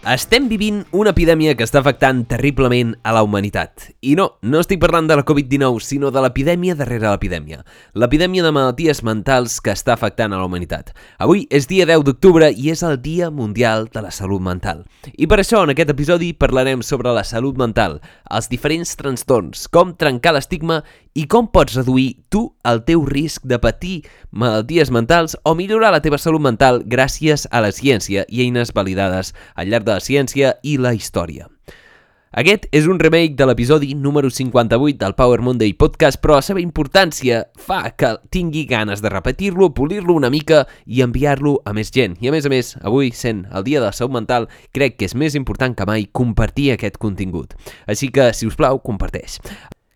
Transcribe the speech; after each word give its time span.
Estem 0.00 0.46
vivint 0.48 0.78
una 0.96 1.10
epidèmia 1.12 1.52
que 1.52 1.66
està 1.66 1.82
afectant 1.82 2.22
terriblement 2.24 2.94
a 3.04 3.12
la 3.12 3.20
humanitat. 3.20 3.90
I 4.00 4.14
no, 4.16 4.30
no 4.40 4.62
estic 4.64 4.80
parlant 4.80 5.04
de 5.10 5.18
la 5.18 5.26
Covid-19, 5.28 5.82
sinó 5.84 6.08
de 6.08 6.22
l'epidèmia 6.24 6.72
darrere 6.78 7.10
l'epidèmia. 7.10 7.60
L'epidèmia 7.92 8.46
de 8.46 8.52
malalties 8.56 9.02
mentals 9.04 9.58
que 9.60 9.74
està 9.76 9.92
afectant 9.92 10.32
a 10.32 10.38
la 10.40 10.46
humanitat. 10.48 10.94
Avui 11.20 11.44
és 11.52 11.68
dia 11.68 11.84
10 11.84 12.06
d'octubre 12.06 12.48
i 12.48 12.72
és 12.72 12.80
el 12.80 12.96
Dia 13.04 13.28
Mundial 13.28 13.90
de 13.92 14.00
la 14.00 14.10
Salut 14.10 14.40
Mental. 14.40 14.86
I 15.20 15.28
per 15.28 15.42
això, 15.42 15.60
en 15.66 15.74
aquest 15.74 15.92
episodi, 15.92 16.32
parlarem 16.32 16.80
sobre 16.80 17.12
la 17.12 17.26
salut 17.28 17.60
mental, 17.60 18.00
els 18.32 18.48
diferents 18.48 18.96
trastorns, 18.96 19.68
com 19.68 19.92
trencar 20.00 20.32
l'estigma 20.32 20.80
i 21.14 21.26
com 21.26 21.48
pots 21.50 21.74
reduir 21.74 22.22
tu 22.30 22.44
el 22.64 22.84
teu 22.86 23.02
risc 23.08 23.46
de 23.50 23.58
patir 23.58 23.96
malalties 24.30 24.92
mentals 24.94 25.36
o 25.42 25.56
millorar 25.58 25.90
la 25.90 26.02
teva 26.04 26.20
salut 26.22 26.42
mental 26.44 26.84
gràcies 26.86 27.48
a 27.50 27.62
la 27.64 27.72
ciència 27.74 28.24
i 28.28 28.44
eines 28.44 28.70
validades 28.76 29.34
al 29.56 29.72
llarg 29.72 29.88
de 29.88 29.89
la 29.96 30.04
ciència 30.04 30.56
i 30.62 30.76
la 30.78 30.94
història. 30.96 31.48
Aquest 32.30 32.68
és 32.70 32.84
un 32.86 33.00
remake 33.02 33.34
de 33.34 33.46
l'episodi 33.48 33.88
número 33.98 34.28
58 34.30 35.00
del 35.00 35.16
Power 35.18 35.40
Monday 35.42 35.72
Podcast, 35.74 36.20
però 36.22 36.36
la 36.36 36.44
seva 36.46 36.62
importància 36.62 37.40
fa 37.58 37.80
que 37.90 38.12
tingui 38.30 38.62
ganes 38.70 39.02
de 39.02 39.10
repetir-lo, 39.10 39.72
polir-lo 39.74 40.14
una 40.14 40.30
mica 40.30 40.60
i 40.86 41.02
enviar-lo 41.02 41.56
a 41.66 41.74
més 41.74 41.90
gent. 41.90 42.14
I 42.22 42.30
a 42.30 42.36
més 42.36 42.46
a 42.46 42.54
més, 42.54 42.76
avui, 42.86 43.10
sent 43.10 43.48
el 43.50 43.66
dia 43.66 43.82
de 43.82 43.88
la 43.88 43.96
salut 43.98 44.14
mental, 44.20 44.46
crec 44.70 45.00
que 45.00 45.10
és 45.10 45.18
més 45.18 45.34
important 45.34 45.74
que 45.74 45.90
mai 45.90 46.06
compartir 46.06 46.70
aquest 46.76 47.02
contingut. 47.02 47.58
Així 47.90 48.14
que, 48.14 48.30
si 48.30 48.46
us 48.46 48.54
plau, 48.54 48.78
comparteix. 48.78 49.40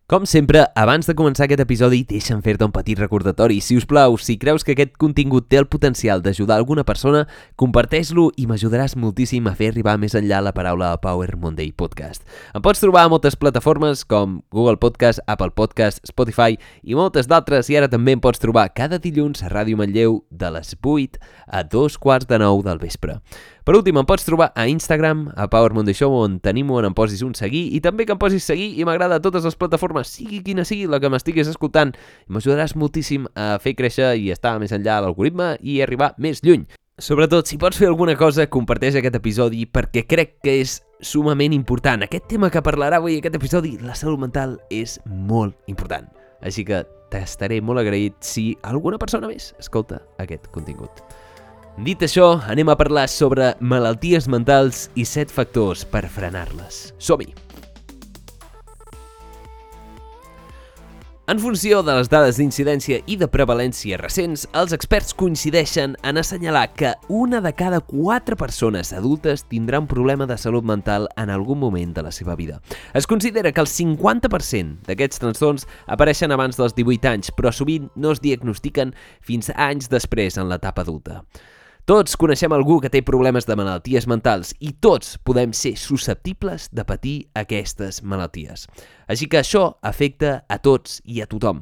Com 0.05 0.27
sempre, 0.29 0.61
abans 0.77 1.07
de 1.09 1.15
començar 1.17 1.47
aquest 1.47 1.63
episodi, 1.63 2.03
deixa'm 2.05 2.43
fer-te 2.45 2.67
un 2.67 2.73
petit 2.75 2.99
recordatori. 3.01 3.55
Si 3.65 3.73
us 3.81 3.87
plau, 3.89 4.19
si 4.21 4.35
creus 4.37 4.61
que 4.61 4.75
aquest 4.75 4.99
contingut 5.01 5.47
té 5.49 5.57
el 5.57 5.65
potencial 5.65 6.21
d'ajudar 6.21 6.59
alguna 6.61 6.83
persona, 6.85 7.23
comparteix-lo 7.57 8.27
i 8.37 8.45
m'ajudaràs 8.45 8.99
moltíssim 9.01 9.49
a 9.49 9.55
fer 9.57 9.71
arribar 9.73 9.95
més 10.03 10.13
enllà 10.13 10.43
la 10.45 10.53
paraula 10.53 10.91
Power 11.01 11.39
Monday 11.41 11.73
Podcast. 11.73 12.21
Em 12.53 12.61
pots 12.61 12.85
trobar 12.85 13.07
a 13.07 13.13
moltes 13.15 13.33
plataformes 13.41 14.05
com 14.05 14.43
Google 14.53 14.77
Podcast, 14.77 15.25
Apple 15.25 15.57
Podcast, 15.57 16.05
Spotify 16.05 16.61
i 16.83 17.01
moltes 17.01 17.25
d'altres 17.25 17.73
i 17.73 17.81
ara 17.81 17.89
també 17.89 18.13
em 18.13 18.21
pots 18.21 18.45
trobar 18.45 18.69
cada 18.77 19.01
dilluns 19.01 19.41
a 19.41 19.49
Ràdio 19.49 19.81
Manlleu 19.81 20.21
de 20.29 20.53
les 20.53 20.77
8 20.85 21.17
a 21.49 21.65
dos 21.65 21.97
quarts 21.97 22.29
de 22.29 22.45
9 22.45 22.61
del 22.69 22.85
vespre. 22.85 23.23
Per 23.65 23.73
últim, 23.73 23.97
em 23.97 24.05
pots 24.05 24.27
trobar 24.27 24.51
a 24.53 24.67
Instagram, 24.69 25.31
a 25.41 25.47
Power 25.49 25.73
Monday 25.73 25.97
Show, 25.97 26.13
on 26.13 26.35
t'animo 26.45 26.75
on 26.77 26.85
em 26.85 26.93
posis 26.93 27.23
un 27.25 27.31
seguir 27.33 27.63
i 27.73 27.79
també 27.81 28.05
que 28.05 28.13
em 28.13 28.21
posis 28.21 28.45
seguir 28.45 28.67
i 28.77 28.85
m'agrada 28.85 29.23
totes 29.25 29.47
les 29.49 29.57
plataformes, 29.57 30.11
sigui 30.19 30.43
quina 30.45 30.67
sigui 30.69 30.85
la 30.85 31.01
que 31.01 31.09
m'estiguis 31.09 31.49
escoltant. 31.49 31.95
M'ajudaràs 32.29 32.77
moltíssim 32.77 33.25
a 33.33 33.55
fer 33.65 33.73
créixer 33.79 34.13
i 34.21 34.29
estar 34.37 34.59
més 34.61 34.77
enllà 34.77 34.99
de 34.99 35.09
l'algoritme 35.09 35.49
i 35.65 35.79
arribar 35.81 36.13
més 36.21 36.45
lluny. 36.45 36.69
Sobretot, 37.01 37.49
si 37.49 37.57
pots 37.57 37.81
fer 37.81 37.89
alguna 37.89 38.19
cosa, 38.21 38.51
comparteix 38.53 39.01
aquest 39.01 39.17
episodi 39.17 39.65
perquè 39.65 40.05
crec 40.05 40.37
que 40.45 40.61
és 40.61 40.83
sumament 41.01 41.57
important. 41.57 42.05
Aquest 42.05 42.29
tema 42.37 42.53
que 42.53 42.61
parlarà 42.61 43.01
avui 43.01 43.17
aquest 43.17 43.41
episodi, 43.41 43.79
la 43.81 43.97
salut 43.97 44.21
mental, 44.29 44.59
és 44.69 45.01
molt 45.09 45.57
important. 45.73 46.13
Així 46.45 46.69
que 46.69 46.85
t'estaré 47.09 47.65
molt 47.65 47.81
agraït 47.81 48.21
si 48.21 48.51
alguna 48.61 49.01
persona 49.01 49.33
més 49.33 49.55
escolta 49.57 50.05
aquest 50.21 50.53
contingut. 50.53 51.01
Dit 51.75 52.05
això, 52.07 52.37
anem 52.47 52.69
a 52.71 52.77
parlar 52.79 53.09
sobre 53.11 53.49
malalties 53.59 54.29
mentals 54.31 54.85
i 54.95 55.03
set 55.03 55.33
factors 55.35 55.83
per 55.83 56.05
frenar-les. 56.07 56.93
Som-hi! 57.03 57.33
En 61.27 61.41
funció 61.41 61.81
de 61.83 61.97
les 61.97 62.11
dades 62.13 62.37
d'incidència 62.39 63.01
i 63.11 63.17
de 63.19 63.27
prevalència 63.27 63.99
recents, 63.99 64.45
els 64.55 64.75
experts 64.77 65.17
coincideixen 65.19 65.97
en 66.05 66.21
assenyalar 66.21 66.69
que 66.77 66.93
una 67.09 67.41
de 67.43 67.51
cada 67.59 67.81
quatre 67.81 68.37
persones 68.37 68.93
adultes 68.93 69.43
tindrà 69.51 69.81
un 69.83 69.89
problema 69.91 70.29
de 70.31 70.37
salut 70.39 70.63
mental 70.63 71.09
en 71.17 71.33
algun 71.33 71.59
moment 71.59 71.97
de 71.97 72.05
la 72.07 72.13
seva 72.13 72.37
vida. 72.37 72.61
Es 72.93 73.09
considera 73.11 73.51
que 73.51 73.65
el 73.65 73.73
50% 73.73 74.87
d'aquests 74.87 75.25
trastorns 75.25 75.67
apareixen 75.89 76.31
abans 76.31 76.61
dels 76.61 76.77
18 76.77 77.11
anys, 77.17 77.35
però 77.35 77.51
sovint 77.51 77.91
no 77.97 78.15
es 78.15 78.23
diagnostiquen 78.23 78.95
fins 79.25 79.51
anys 79.57 79.91
després 79.91 80.39
en 80.39 80.53
l'etapa 80.53 80.87
adulta. 80.87 81.25
Tots 81.85 82.15
coneixem 82.17 82.49
algú 82.57 82.79
que 82.81 82.89
té 82.89 83.03
problemes 83.05 83.45
de 83.45 83.53
malalties 83.61 84.07
mentals 84.09 84.55
i 84.65 84.71
tots 84.73 85.19
podem 85.21 85.51
ser 85.53 85.75
susceptibles 85.77 86.71
de 86.73 86.81
patir 86.89 87.13
aquestes 87.37 87.99
malalties. 88.01 88.65
Així 89.05 89.29
que 89.29 89.43
això 89.43 89.67
afecta 89.85 90.39
a 90.49 90.57
tots 90.65 91.03
i 91.05 91.21
a 91.21 91.29
tothom. 91.29 91.61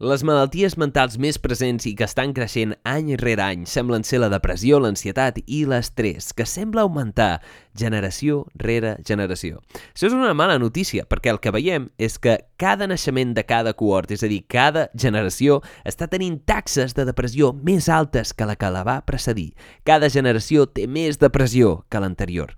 Les 0.00 0.22
malalties 0.24 0.78
mentals 0.80 1.18
més 1.20 1.36
presents 1.36 1.84
i 1.84 1.90
que 1.92 2.06
estan 2.06 2.30
creixent 2.32 2.70
any 2.88 3.10
rere 3.20 3.42
any 3.44 3.66
semblen 3.68 4.00
ser 4.08 4.22
la 4.22 4.30
depressió, 4.32 4.78
l'ansietat 4.80 5.42
i 5.44 5.58
l'estrès, 5.68 6.30
que 6.32 6.46
sembla 6.48 6.86
augmentar 6.86 7.42
generació 7.76 8.46
rere 8.62 8.94
generació. 9.04 9.58
Això 9.92 10.06
és 10.08 10.14
una 10.16 10.32
mala 10.32 10.54
notícia, 10.56 11.04
perquè 11.04 11.34
el 11.34 11.40
que 11.44 11.52
veiem 11.52 11.90
és 12.00 12.16
que 12.16 12.38
cada 12.56 12.88
naixement 12.88 13.34
de 13.36 13.44
cada 13.44 13.74
cohort, 13.76 14.14
és 14.16 14.24
a 14.24 14.30
dir, 14.32 14.38
cada 14.48 14.86
generació, 14.96 15.58
està 15.84 16.08
tenint 16.08 16.38
taxes 16.48 16.96
de 16.96 17.04
depressió 17.04 17.50
més 17.52 17.90
altes 17.92 18.32
que 18.32 18.48
la 18.48 18.56
que 18.56 18.70
la 18.72 18.86
va 18.88 19.02
precedir. 19.04 19.50
Cada 19.84 20.08
generació 20.08 20.64
té 20.64 20.86
més 20.88 21.20
depressió 21.20 21.82
que 21.92 22.00
l'anterior. 22.00 22.54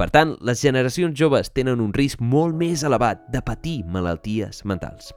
Per 0.00 0.08
tant, 0.12 0.32
les 0.40 0.64
generacions 0.64 1.12
joves 1.12 1.52
tenen 1.52 1.84
un 1.84 1.92
risc 1.92 2.24
molt 2.24 2.56
més 2.56 2.88
elevat 2.88 3.28
de 3.28 3.44
patir 3.44 3.82
malalties 3.84 4.64
mentals. 4.64 5.12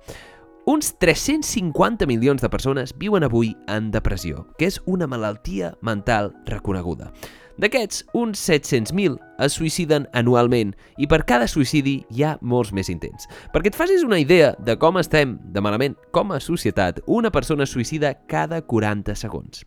Uns 0.69 0.91
350 0.99 2.05
milions 2.05 2.43
de 2.43 2.47
persones 2.53 2.91
viuen 3.01 3.23
avui 3.25 3.55
en 3.73 3.87
depressió, 3.89 4.43
que 4.59 4.67
és 4.69 4.75
una 4.85 5.07
malaltia 5.09 5.71
mental 5.81 6.27
reconeguda. 6.45 7.07
D'aquests, 7.57 8.03
uns 8.13 8.43
700.000 8.45 9.15
es 9.41 9.55
suïciden 9.57 10.05
anualment 10.13 10.75
i 11.01 11.07
per 11.09 11.23
cada 11.25 11.47
suïcidi 11.49 11.95
hi 12.13 12.21
ha 12.21 12.35
molts 12.45 12.69
més 12.69 12.91
intents. 12.93 13.25
Perquè 13.49 13.71
et 13.71 13.79
facis 13.79 14.05
una 14.05 14.19
idea 14.21 14.51
de 14.61 14.75
com 14.77 15.01
estem 15.01 15.39
de 15.41 15.63
malament 15.65 15.95
com 16.13 16.35
a 16.35 16.39
societat, 16.39 17.01
una 17.07 17.31
persona 17.33 17.65
suïcida 17.65 18.13
cada 18.29 18.61
40 18.61 19.15
segons. 19.17 19.65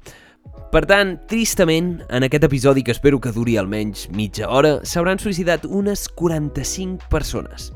Per 0.70 0.84
tant, 0.86 1.16
tristament, 1.26 1.96
en 2.14 2.28
aquest 2.28 2.46
episodi 2.46 2.86
que 2.86 2.94
espero 2.94 3.18
que 3.18 3.34
duri 3.34 3.58
almenys 3.58 4.06
mitja 4.14 4.54
hora, 4.54 4.76
s'hauran 4.86 5.18
suïcidat 5.18 5.66
unes 5.66 6.06
45 6.14 7.10
persones. 7.10 7.72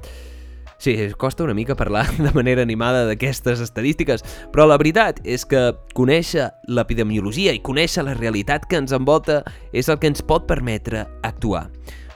Sí, 0.79 0.95
costa 1.17 1.45
una 1.45 1.55
mica 1.55 1.75
parlar 1.75 2.07
de 2.19 2.33
manera 2.33 2.63
animada 2.63 3.07
d'aquestes 3.09 3.63
estadístiques, 3.65 4.25
però 4.53 4.67
la 4.69 4.79
veritat 4.81 5.23
és 5.25 5.47
que 5.49 5.71
conèixer 5.97 6.51
l'epidemiologia 6.69 7.55
i 7.57 7.63
conèixer 7.65 8.05
la 8.05 8.17
realitat 8.19 8.69
que 8.69 8.81
ens 8.81 8.93
envolta 8.93 9.43
és 9.73 9.89
el 9.89 10.01
que 10.01 10.13
ens 10.13 10.23
pot 10.23 10.47
permetre 10.49 11.07
actuar. 11.25 11.71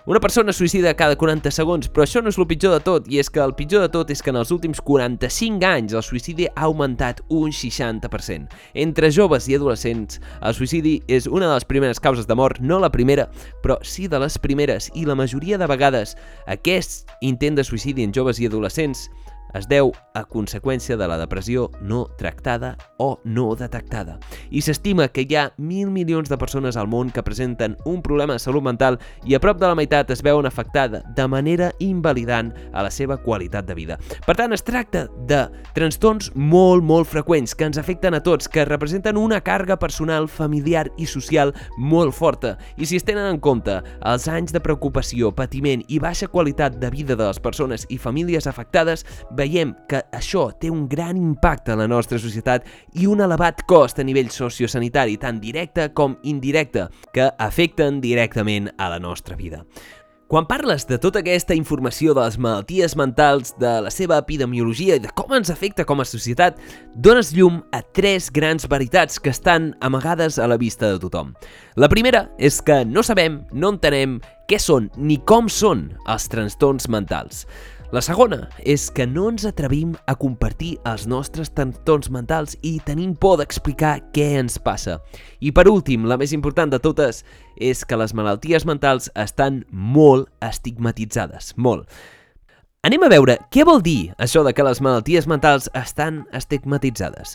Una 0.07 0.17
persona 0.19 0.49
suïcida 0.57 0.95
cada 0.97 1.13
40 1.21 1.51
segons, 1.53 1.91
però 1.93 2.07
això 2.07 2.23
no 2.25 2.31
és 2.33 2.39
el 2.41 2.47
pitjor 2.49 2.73
de 2.73 2.81
tot, 2.81 3.09
i 3.13 3.19
és 3.21 3.29
que 3.29 3.43
el 3.45 3.53
pitjor 3.53 3.83
de 3.85 3.91
tot 3.93 4.09
és 4.09 4.23
que 4.25 4.33
en 4.33 4.39
els 4.41 4.49
últims 4.55 4.81
45 4.81 5.67
anys 5.69 5.93
el 5.93 6.05
suïcidi 6.07 6.47
ha 6.49 6.65
augmentat 6.71 7.21
un 7.29 7.53
60%. 7.53 8.49
Entre 8.81 9.11
joves 9.13 9.51
i 9.53 9.59
adolescents, 9.59 10.23
el 10.41 10.57
suïcidi 10.57 10.95
és 11.05 11.29
una 11.29 11.51
de 11.51 11.53
les 11.53 11.69
primeres 11.69 12.01
causes 12.01 12.25
de 12.25 12.39
mort, 12.39 12.63
no 12.65 12.81
la 12.81 12.89
primera, 12.89 13.29
però 13.61 13.77
sí 13.85 14.09
de 14.09 14.23
les 14.25 14.41
primeres, 14.41 14.89
i 14.97 15.05
la 15.05 15.19
majoria 15.21 15.61
de 15.61 15.69
vegades 15.69 16.17
aquest 16.49 17.13
intent 17.21 17.61
de 17.61 17.67
suïcidi 17.69 18.09
en 18.09 18.17
joves 18.17 18.41
i 18.41 18.49
adolescents 18.49 19.11
es 19.55 19.69
deu 19.69 19.93
a 20.15 20.25
conseqüència 20.25 20.97
de 20.97 21.07
la 21.09 21.19
depressió 21.21 21.69
no 21.81 22.05
tractada 22.19 22.77
o 22.99 23.21
no 23.25 23.55
detectada. 23.57 24.19
I 24.51 24.63
s'estima 24.63 25.09
que 25.09 25.25
hi 25.27 25.37
ha 25.37 25.51
mil 25.59 25.91
milions 25.91 26.29
de 26.31 26.39
persones 26.39 26.77
al 26.77 26.89
món 26.91 27.11
que 27.11 27.25
presenten 27.27 27.77
un 27.85 28.03
problema 28.03 28.35
de 28.35 28.43
salut 28.43 28.65
mental 28.65 28.99
i 29.27 29.35
a 29.35 29.41
prop 29.43 29.61
de 29.61 29.69
la 29.69 29.77
meitat 29.79 30.11
es 30.11 30.23
veuen 30.23 30.47
afectada 30.47 31.03
de 31.17 31.27
manera 31.29 31.71
invalidant 31.79 32.53
a 32.73 32.85
la 32.87 32.91
seva 32.91 33.19
qualitat 33.21 33.67
de 33.67 33.75
vida. 33.75 33.99
Per 34.27 34.37
tant, 34.37 34.53
es 34.53 34.65
tracta 34.67 35.07
de 35.29 35.43
trastorns 35.75 36.31
molt, 36.35 36.85
molt 36.85 37.09
freqüents 37.11 37.55
que 37.55 37.67
ens 37.69 37.79
afecten 37.79 38.15
a 38.15 38.23
tots, 38.25 38.49
que 38.49 38.67
representen 38.69 39.19
una 39.19 39.41
càrrega 39.45 39.79
personal, 39.81 40.29
familiar 40.29 40.89
i 40.99 41.07
social 41.07 41.55
molt 41.79 42.15
forta. 42.15 42.57
I 42.77 42.87
si 42.87 42.99
es 43.01 43.07
tenen 43.07 43.27
en 43.31 43.41
compte 43.41 43.81
els 44.07 44.29
anys 44.29 44.55
de 44.55 44.63
preocupació, 44.63 45.33
patiment 45.35 45.85
i 45.89 46.01
baixa 46.03 46.29
qualitat 46.31 46.79
de 46.81 46.91
vida 46.91 47.17
de 47.17 47.27
les 47.27 47.41
persones 47.41 47.87
i 47.89 47.99
famílies 47.99 48.47
afectades, 48.51 49.07
veiem 49.41 49.73
que 49.89 50.03
això 50.13 50.51
té 50.61 50.71
un 50.71 50.87
gran 50.89 51.17
impacte 51.17 51.75
en 51.75 51.81
la 51.83 51.89
nostra 51.91 52.21
societat 52.21 52.67
i 53.01 53.09
un 53.09 53.25
elevat 53.25 53.65
cost 53.71 53.99
a 53.99 54.07
nivell 54.07 54.31
sociosanitari, 54.35 55.17
tant 55.21 55.41
directe 55.41 55.89
com 55.97 56.19
indirecte, 56.29 56.89
que 57.15 57.31
afecten 57.39 58.03
directament 58.05 58.71
a 58.77 58.91
la 58.93 59.01
nostra 59.01 59.37
vida. 59.37 59.65
Quan 60.31 60.47
parles 60.47 60.85
de 60.87 60.95
tota 61.03 61.25
aquesta 61.25 61.57
informació 61.59 62.13
de 62.15 62.23
les 62.23 62.37
malalties 62.39 62.93
mentals, 62.95 63.49
de 63.59 63.73
la 63.83 63.91
seva 63.91 64.21
epidemiologia 64.23 64.95
i 64.95 65.03
de 65.03 65.11
com 65.19 65.35
ens 65.35 65.51
afecta 65.51 65.83
com 65.83 65.99
a 65.99 66.07
societat, 66.07 66.61
dones 66.95 67.33
llum 67.35 67.57
a 67.75 67.81
tres 67.83 68.29
grans 68.31 68.69
veritats 68.71 69.19
que 69.19 69.33
estan 69.35 69.73
amagades 69.83 70.39
a 70.39 70.47
la 70.47 70.61
vista 70.61 70.87
de 70.87 71.03
tothom. 71.03 71.35
La 71.75 71.91
primera 71.91 72.29
és 72.39 72.61
que 72.63 72.85
no 72.87 73.03
sabem, 73.03 73.41
no 73.51 73.75
entenem 73.75 74.21
què 74.47 74.63
són 74.63 74.87
ni 74.95 75.19
com 75.27 75.51
són 75.51 75.89
els 76.07 76.31
trastorns 76.31 76.87
mentals. 76.87 77.43
La 77.91 77.99
segona 78.07 78.45
és 78.63 78.85
que 78.95 79.03
no 79.03 79.25
ens 79.33 79.43
atrevim 79.49 79.97
a 80.07 80.13
compartir 80.15 80.77
els 80.87 81.09
nostres 81.11 81.49
trastorns 81.51 82.07
mentals 82.15 82.55
i 82.63 82.77
tenim 82.87 83.17
por 83.19 83.41
d'explicar 83.41 83.97
què 84.15 84.29
ens 84.39 84.61
passa. 84.63 85.01
I 85.43 85.51
per 85.51 85.65
últim, 85.67 86.05
la 86.07 86.15
més 86.21 86.31
important 86.31 86.71
de 86.71 86.79
totes, 86.79 87.25
és 87.59 87.83
que 87.83 87.99
les 87.99 88.15
malalties 88.15 88.63
mentals 88.63 89.11
estan 89.19 89.65
molt 89.73 90.31
estigmatitzades, 90.39 91.51
molt. 91.59 91.91
Anem 92.87 93.03
a 93.03 93.11
veure 93.11 93.41
què 93.51 93.67
vol 93.67 93.83
dir 93.83 94.15
això 94.23 94.45
de 94.47 94.55
que 94.55 94.69
les 94.69 94.79
malalties 94.79 95.27
mentals 95.27 95.67
estan 95.75 96.23
estigmatitzades. 96.31 97.35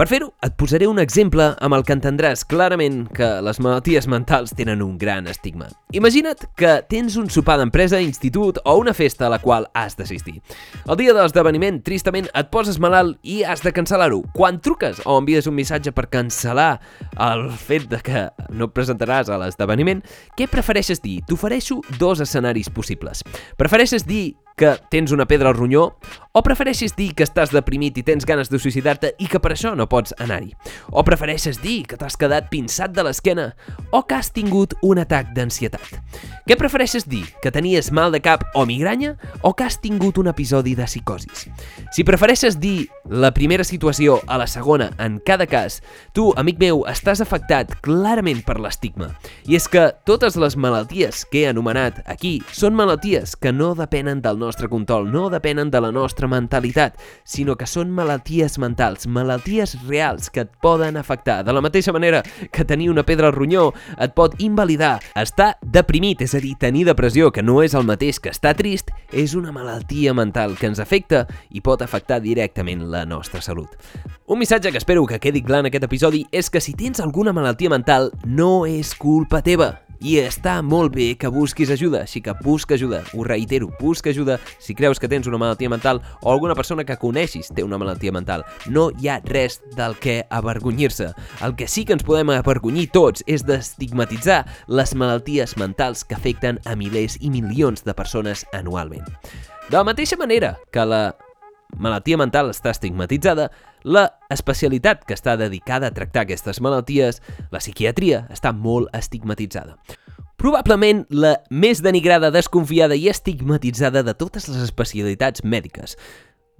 Per 0.00 0.06
fer-ho, 0.08 0.30
et 0.40 0.54
posaré 0.56 0.86
un 0.88 0.96
exemple 0.96 1.44
amb 1.60 1.76
el 1.76 1.82
que 1.84 1.92
entendràs 1.92 2.46
clarament 2.48 3.02
que 3.12 3.26
les 3.44 3.58
malalties 3.60 4.06
mentals 4.08 4.54
tenen 4.56 4.80
un 4.80 4.94
gran 4.96 5.28
estigma. 5.28 5.66
Imagina't 5.92 6.46
que 6.56 6.70
tens 6.88 7.18
un 7.20 7.28
sopar 7.28 7.58
d'empresa, 7.60 8.00
institut 8.00 8.62
o 8.64 8.78
una 8.80 8.94
festa 8.96 9.26
a 9.28 9.30
la 9.34 9.42
qual 9.44 9.68
has 9.76 9.98
d'assistir. 10.00 10.38
El 10.86 10.96
dia 10.96 11.12
de 11.12 11.20
l'esdeveniment, 11.20 11.82
tristament, 11.84 12.30
et 12.32 12.48
poses 12.48 12.80
malalt 12.80 13.20
i 13.20 13.42
has 13.44 13.60
de 13.60 13.74
cancel·lar-ho. 13.76 14.22
Quan 14.32 14.62
truques 14.64 15.04
o 15.04 15.20
envies 15.20 15.50
un 15.52 15.58
missatge 15.60 15.92
per 15.92 16.08
cancel·lar 16.08 16.78
el 17.20 17.50
fet 17.60 17.90
de 17.92 18.00
que 18.00 18.30
no 18.56 18.70
et 18.70 18.76
presentaràs 18.80 19.28
a 19.28 19.36
l'esdeveniment, 19.44 20.00
què 20.32 20.48
prefereixes 20.48 21.04
dir? 21.04 21.18
T'ofereixo 21.28 21.82
dos 22.00 22.24
escenaris 22.24 22.72
possibles. 22.72 23.20
Prefereixes 23.60 24.08
dir 24.08 24.30
que 24.60 24.76
tens 24.90 25.12
una 25.12 25.24
pedra 25.24 25.48
al 25.48 25.56
ronyó 25.56 25.94
o 26.30 26.42
prefereixes 26.46 26.92
dir 26.94 27.08
que 27.16 27.24
estàs 27.26 27.50
deprimit 27.50 27.96
i 27.98 28.04
tens 28.06 28.26
ganes 28.28 28.50
de 28.52 28.58
suïcidar-te 28.60 29.14
i 29.18 29.26
que 29.26 29.40
per 29.42 29.54
això 29.54 29.72
no 29.74 29.88
pots 29.90 30.12
anar-hi? 30.22 30.52
O 30.92 31.02
prefereixes 31.02 31.58
dir 31.62 31.80
que 31.88 31.96
t'has 31.98 32.14
quedat 32.20 32.50
pinçat 32.52 32.92
de 32.94 33.02
l'esquena 33.02 33.48
o 33.90 34.04
que 34.04 34.14
has 34.14 34.28
tingut 34.30 34.76
un 34.86 35.00
atac 35.02 35.32
d'ansietat? 35.34 35.96
Què 36.46 36.58
prefereixes 36.60 37.08
dir? 37.08 37.24
Que 37.42 37.50
tenies 37.54 37.88
mal 37.90 38.12
de 38.12 38.20
cap 38.22 38.44
o 38.54 38.66
migranya 38.68 39.16
o 39.40 39.54
que 39.56 39.64
has 39.64 39.80
tingut 39.80 40.20
un 40.20 40.28
episodi 40.30 40.76
de 40.78 40.86
psicosis? 40.86 41.48
Si 41.96 42.04
prefereixes 42.06 42.60
dir 42.60 42.90
la 43.08 43.32
primera 43.34 43.64
situació 43.64 44.20
a 44.28 44.38
la 44.38 44.46
segona 44.46 44.90
en 45.00 45.18
cada 45.24 45.48
cas, 45.50 45.80
tu, 46.14 46.28
amic 46.38 46.60
meu, 46.62 46.84
estàs 46.90 47.24
afectat 47.24 47.74
clarament 47.82 48.44
per 48.46 48.60
l'estigma. 48.60 49.10
I 49.48 49.58
és 49.58 49.66
que 49.66 49.88
totes 50.06 50.38
les 50.38 50.54
malalties 50.54 51.24
que 51.26 51.42
he 51.42 51.50
anomenat 51.50 52.04
aquí 52.06 52.38
són 52.52 52.78
malalties 52.78 53.34
que 53.34 53.54
no 53.56 53.72
depenen 53.74 54.22
del 54.22 54.38
nostre 54.38 54.49
nostre 54.50 54.68
control, 54.68 55.12
no 55.12 55.30
depenen 55.30 55.70
de 55.70 55.80
la 55.80 55.92
nostra 55.92 56.26
mentalitat, 56.26 56.96
sinó 57.22 57.54
que 57.54 57.68
són 57.70 57.92
malalties 57.94 58.58
mentals, 58.58 59.06
malalties 59.06 59.76
reals 59.86 60.26
que 60.34 60.42
et 60.42 60.50
poden 60.62 60.98
afectar. 60.98 61.44
De 61.46 61.54
la 61.54 61.62
mateixa 61.62 61.94
manera 61.94 62.24
que 62.50 62.64
tenir 62.66 62.88
una 62.90 63.04
pedra 63.06 63.28
al 63.30 63.36
ronyó 63.36 63.68
et 63.94 64.14
pot 64.16 64.34
invalidar, 64.42 64.96
estar 65.14 65.52
deprimit, 65.62 66.24
és 66.26 66.34
a 66.34 66.40
dir, 66.42 66.56
tenir 66.58 66.82
depressió, 66.88 67.30
que 67.30 67.44
no 67.46 67.60
és 67.62 67.76
el 67.78 67.86
mateix 67.86 68.18
que 68.18 68.32
estar 68.34 68.56
trist, 68.58 68.90
és 69.12 69.36
una 69.38 69.54
malaltia 69.54 70.14
mental 70.18 70.56
que 70.58 70.66
ens 70.66 70.82
afecta 70.82 71.26
i 71.50 71.62
pot 71.62 71.84
afectar 71.86 72.18
directament 72.24 72.88
la 72.90 73.04
nostra 73.06 73.38
salut. 73.40 73.70
Un 74.26 74.42
missatge 74.42 74.72
que 74.72 74.82
espero 74.82 75.06
que 75.06 75.20
quedi 75.22 75.44
clar 75.46 75.62
en 75.62 75.70
aquest 75.70 75.86
episodi 75.86 76.24
és 76.32 76.50
que 76.50 76.64
si 76.64 76.74
tens 76.74 76.98
alguna 76.98 77.36
malaltia 77.36 77.70
mental, 77.70 78.10
no 78.26 78.66
és 78.66 78.96
culpa 78.98 79.44
teva. 79.46 79.76
I 80.00 80.14
està 80.22 80.54
molt 80.64 80.94
bé 80.94 81.10
que 81.20 81.28
busquis 81.28 81.68
ajuda, 81.74 82.06
així 82.06 82.22
que 82.24 82.32
busca 82.40 82.74
ajuda, 82.78 83.02
ho 83.12 83.24
reitero, 83.24 83.68
busca 83.80 84.10
ajuda 84.14 84.38
si 84.58 84.74
creus 84.74 84.98
que 84.98 85.10
tens 85.12 85.28
una 85.28 85.36
malaltia 85.36 85.68
mental 85.68 86.00
o 86.22 86.32
alguna 86.32 86.56
persona 86.56 86.86
que 86.88 86.96
coneixis 86.96 87.52
té 87.52 87.64
una 87.66 87.76
malaltia 87.76 88.12
mental. 88.12 88.46
No 88.64 88.88
hi 88.96 89.10
ha 89.12 89.20
res 89.28 89.60
del 89.76 89.98
que 90.00 90.22
avergonyir-se. 90.30 91.10
El 91.44 91.54
que 91.54 91.68
sí 91.68 91.84
que 91.84 91.98
ens 91.98 92.06
podem 92.06 92.32
avergonyir 92.32 92.88
tots 92.96 93.24
és 93.28 93.44
d'estigmatitzar 93.44 94.46
les 94.72 94.96
malalties 94.96 95.58
mentals 95.60 96.06
que 96.08 96.16
afecten 96.16 96.62
a 96.64 96.76
milers 96.80 97.18
i 97.20 97.28
milions 97.28 97.84
de 97.84 97.92
persones 97.92 98.46
anualment. 98.56 99.04
De 99.68 99.76
la 99.76 99.84
mateixa 99.84 100.16
manera 100.16 100.56
que 100.72 100.82
la 100.88 101.10
malaltia 101.76 102.18
mental 102.20 102.50
està 102.50 102.72
estigmatitzada, 102.74 103.50
la 103.84 104.06
especialitat 104.30 105.04
que 105.06 105.16
està 105.16 105.36
dedicada 105.40 105.88
a 105.88 105.94
tractar 105.96 106.26
aquestes 106.26 106.60
malalties, 106.60 107.20
la 107.52 107.62
psiquiatria, 107.62 108.26
està 108.30 108.52
molt 108.52 108.90
estigmatitzada. 108.96 109.76
Probablement 110.40 111.04
la 111.12 111.34
més 111.52 111.82
denigrada, 111.84 112.30
desconfiada 112.32 112.96
i 112.96 113.10
estigmatitzada 113.12 114.00
de 114.02 114.14
totes 114.16 114.48
les 114.48 114.62
especialitats 114.64 115.44
mèdiques. 115.44 115.98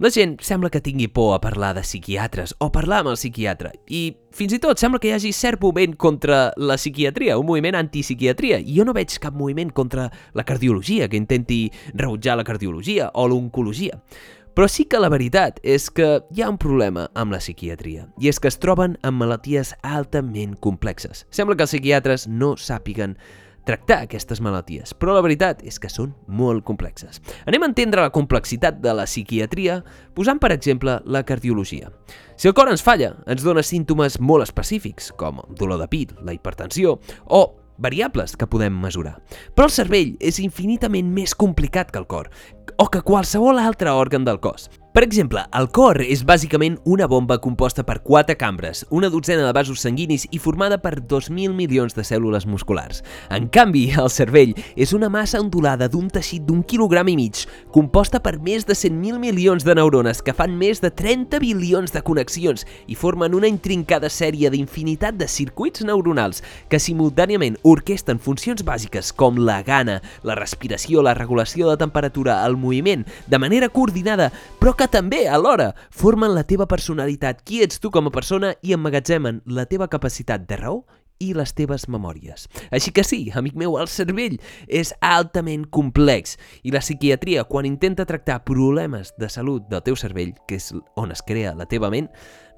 La 0.01 0.09
gent 0.09 0.39
sembla 0.41 0.71
que 0.73 0.79
tingui 0.81 1.05
por 1.13 1.35
a 1.35 1.39
parlar 1.41 1.75
de 1.77 1.83
psiquiatres 1.85 2.55
o 2.57 2.71
parlar 2.73 3.03
amb 3.03 3.11
el 3.11 3.17
psiquiatre 3.19 3.69
i 3.85 3.99
fins 4.33 4.55
i 4.55 4.59
tot 4.63 4.81
sembla 4.81 4.97
que 4.97 5.11
hi 5.11 5.13
hagi 5.13 5.29
cert 5.37 5.61
moviment 5.61 5.93
contra 5.93 6.39
la 6.57 6.77
psiquiatria, 6.81 7.35
un 7.37 7.45
moviment 7.45 7.77
antipsiquiatria 7.77 8.57
i 8.57 8.79
jo 8.79 8.85
no 8.87 8.95
veig 8.97 9.13
cap 9.21 9.37
moviment 9.37 9.69
contra 9.69 10.07
la 10.33 10.45
cardiologia 10.45 11.05
que 11.05 11.21
intenti 11.21 11.59
rebutjar 11.93 12.39
la 12.39 12.47
cardiologia 12.47 13.11
o 13.13 13.27
l'oncologia. 13.29 14.01
Però 14.51 14.67
sí 14.67 14.83
que 14.83 14.99
la 14.99 15.07
veritat 15.11 15.61
és 15.63 15.85
que 15.95 16.07
hi 16.35 16.41
ha 16.43 16.49
un 16.51 16.57
problema 16.59 17.05
amb 17.15 17.31
la 17.31 17.39
psiquiatria, 17.39 18.09
i 18.19 18.27
és 18.27 18.39
que 18.39 18.49
es 18.51 18.59
troben 18.59 18.97
amb 19.07 19.21
malalties 19.23 19.71
altament 19.81 20.57
complexes. 20.59 21.23
Sembla 21.31 21.55
que 21.55 21.63
els 21.63 21.71
psiquiatres 21.71 22.27
no 22.27 22.57
sàpiguen 22.59 23.15
tractar 23.63 24.01
aquestes 24.03 24.41
malalties, 24.41 24.91
però 24.97 25.15
la 25.15 25.23
veritat 25.23 25.61
és 25.63 25.77
que 25.79 25.89
són 25.91 26.11
molt 26.27 26.65
complexes. 26.67 27.21
Anem 27.47 27.63
a 27.63 27.69
entendre 27.69 28.03
la 28.03 28.11
complexitat 28.11 28.81
de 28.83 28.91
la 28.97 29.05
psiquiatria 29.07 29.79
posant, 30.17 30.41
per 30.41 30.51
exemple, 30.51 30.97
la 31.05 31.23
cardiologia. 31.23 31.91
Si 32.35 32.49
el 32.49 32.57
cor 32.57 32.73
ens 32.73 32.83
falla, 32.83 33.13
ens 33.29 33.45
dona 33.45 33.63
símptomes 33.63 34.19
molt 34.19 34.49
específics, 34.49 35.11
com 35.15 35.39
dolor 35.55 35.79
de 35.79 35.87
pit, 35.87 36.15
la 36.25 36.35
hipertensió 36.35 36.97
o 37.29 37.43
variables 37.81 38.37
que 38.37 38.47
podem 38.47 38.77
mesurar. 38.83 39.17
Però 39.55 39.67
el 39.67 39.75
cervell 39.75 40.15
és 40.21 40.39
infinitament 40.43 41.09
més 41.11 41.35
complicat 41.35 41.91
que 41.91 41.99
el 42.01 42.07
cor 42.07 42.29
o 42.77 42.87
que 42.89 43.03
qualsevol 43.05 43.59
altre 43.61 43.91
òrgan 43.93 44.25
del 44.25 44.39
cos. 44.41 44.69
Per 44.91 45.05
exemple, 45.05 45.39
el 45.55 45.69
cor 45.71 46.01
és 46.03 46.25
bàsicament 46.27 46.73
una 46.83 47.05
bomba 47.07 47.37
composta 47.39 47.85
per 47.87 48.01
quatre 48.03 48.33
cambres, 48.35 48.81
una 48.91 49.07
dotzena 49.07 49.45
de 49.45 49.53
vasos 49.55 49.79
sanguinis 49.79 50.25
i 50.35 50.39
formada 50.43 50.81
per 50.83 50.97
2.000 50.99 51.53
milions 51.55 51.93
de 51.95 52.03
cèl·lules 52.03 52.43
musculars. 52.43 52.99
En 53.31 53.47
canvi, 53.47 53.85
el 53.95 54.11
cervell 54.11 54.51
és 54.75 54.91
una 54.91 55.07
massa 55.07 55.39
ondulada 55.39 55.87
d'un 55.87 56.09
teixit 56.11 56.43
d'un 56.43 56.59
quilogram 56.67 57.07
i 57.07 57.15
mig, 57.15 57.45
composta 57.71 58.19
per 58.19 58.33
més 58.43 58.67
de 58.67 58.75
100.000 58.75 59.21
milions 59.23 59.63
de 59.63 59.77
neurones 59.79 60.19
que 60.19 60.33
fan 60.35 60.57
més 60.59 60.83
de 60.83 60.91
30 60.91 61.39
bilions 61.39 61.95
de 61.95 62.03
connexions 62.03 62.67
i 62.91 62.99
formen 62.99 63.39
una 63.39 63.47
intrincada 63.47 64.11
sèrie 64.11 64.51
d'infinitat 64.51 65.15
de 65.15 65.29
circuits 65.31 65.87
neuronals 65.87 66.43
que 66.67 66.83
simultàniament 66.83 67.55
orquesten 67.63 68.19
funcions 68.19 68.67
bàsiques 68.67 69.15
com 69.15 69.39
la 69.39 69.61
gana, 69.63 70.01
la 70.27 70.35
respiració, 70.35 70.99
la 70.99 71.15
regulació 71.15 71.71
de 71.71 71.79
temperatura, 71.79 72.41
el 72.43 72.59
moviment, 72.59 73.07
de 73.31 73.39
manera 73.39 73.71
coordinada, 73.71 74.33
però 74.59 74.75
també, 74.87 75.25
alhora, 75.29 75.73
formen 75.91 76.33
la 76.33 76.45
teva 76.47 76.65
personalitat, 76.69 77.43
qui 77.45 77.61
ets 77.65 77.81
tu 77.81 77.91
com 77.93 78.07
a 78.07 78.13
persona 78.13 78.55
i 78.63 78.73
emmagatzemen 78.73 79.43
la 79.45 79.67
teva 79.69 79.89
capacitat 79.91 80.47
de 80.49 80.57
raó 80.57 80.81
i 81.21 81.31
les 81.37 81.53
teves 81.53 81.85
memòries. 81.91 82.47
Així 82.73 82.91
que 82.95 83.05
sí, 83.05 83.19
amic 83.37 83.55
meu, 83.59 83.77
el 83.77 83.89
cervell 83.91 84.39
és 84.67 84.93
altament 85.05 85.67
complex 85.69 86.37
i 86.65 86.73
la 86.73 86.81
psiquiatria, 86.81 87.45
quan 87.45 87.69
intenta 87.69 88.07
tractar 88.09 88.41
problemes 88.47 89.13
de 89.21 89.29
salut 89.29 89.69
del 89.69 89.85
teu 89.85 89.99
cervell, 89.99 90.33
que 90.47 90.57
és 90.57 90.71
on 90.97 91.13
es 91.13 91.21
crea 91.27 91.53
la 91.57 91.69
teva 91.69 91.91
ment, 91.93 92.09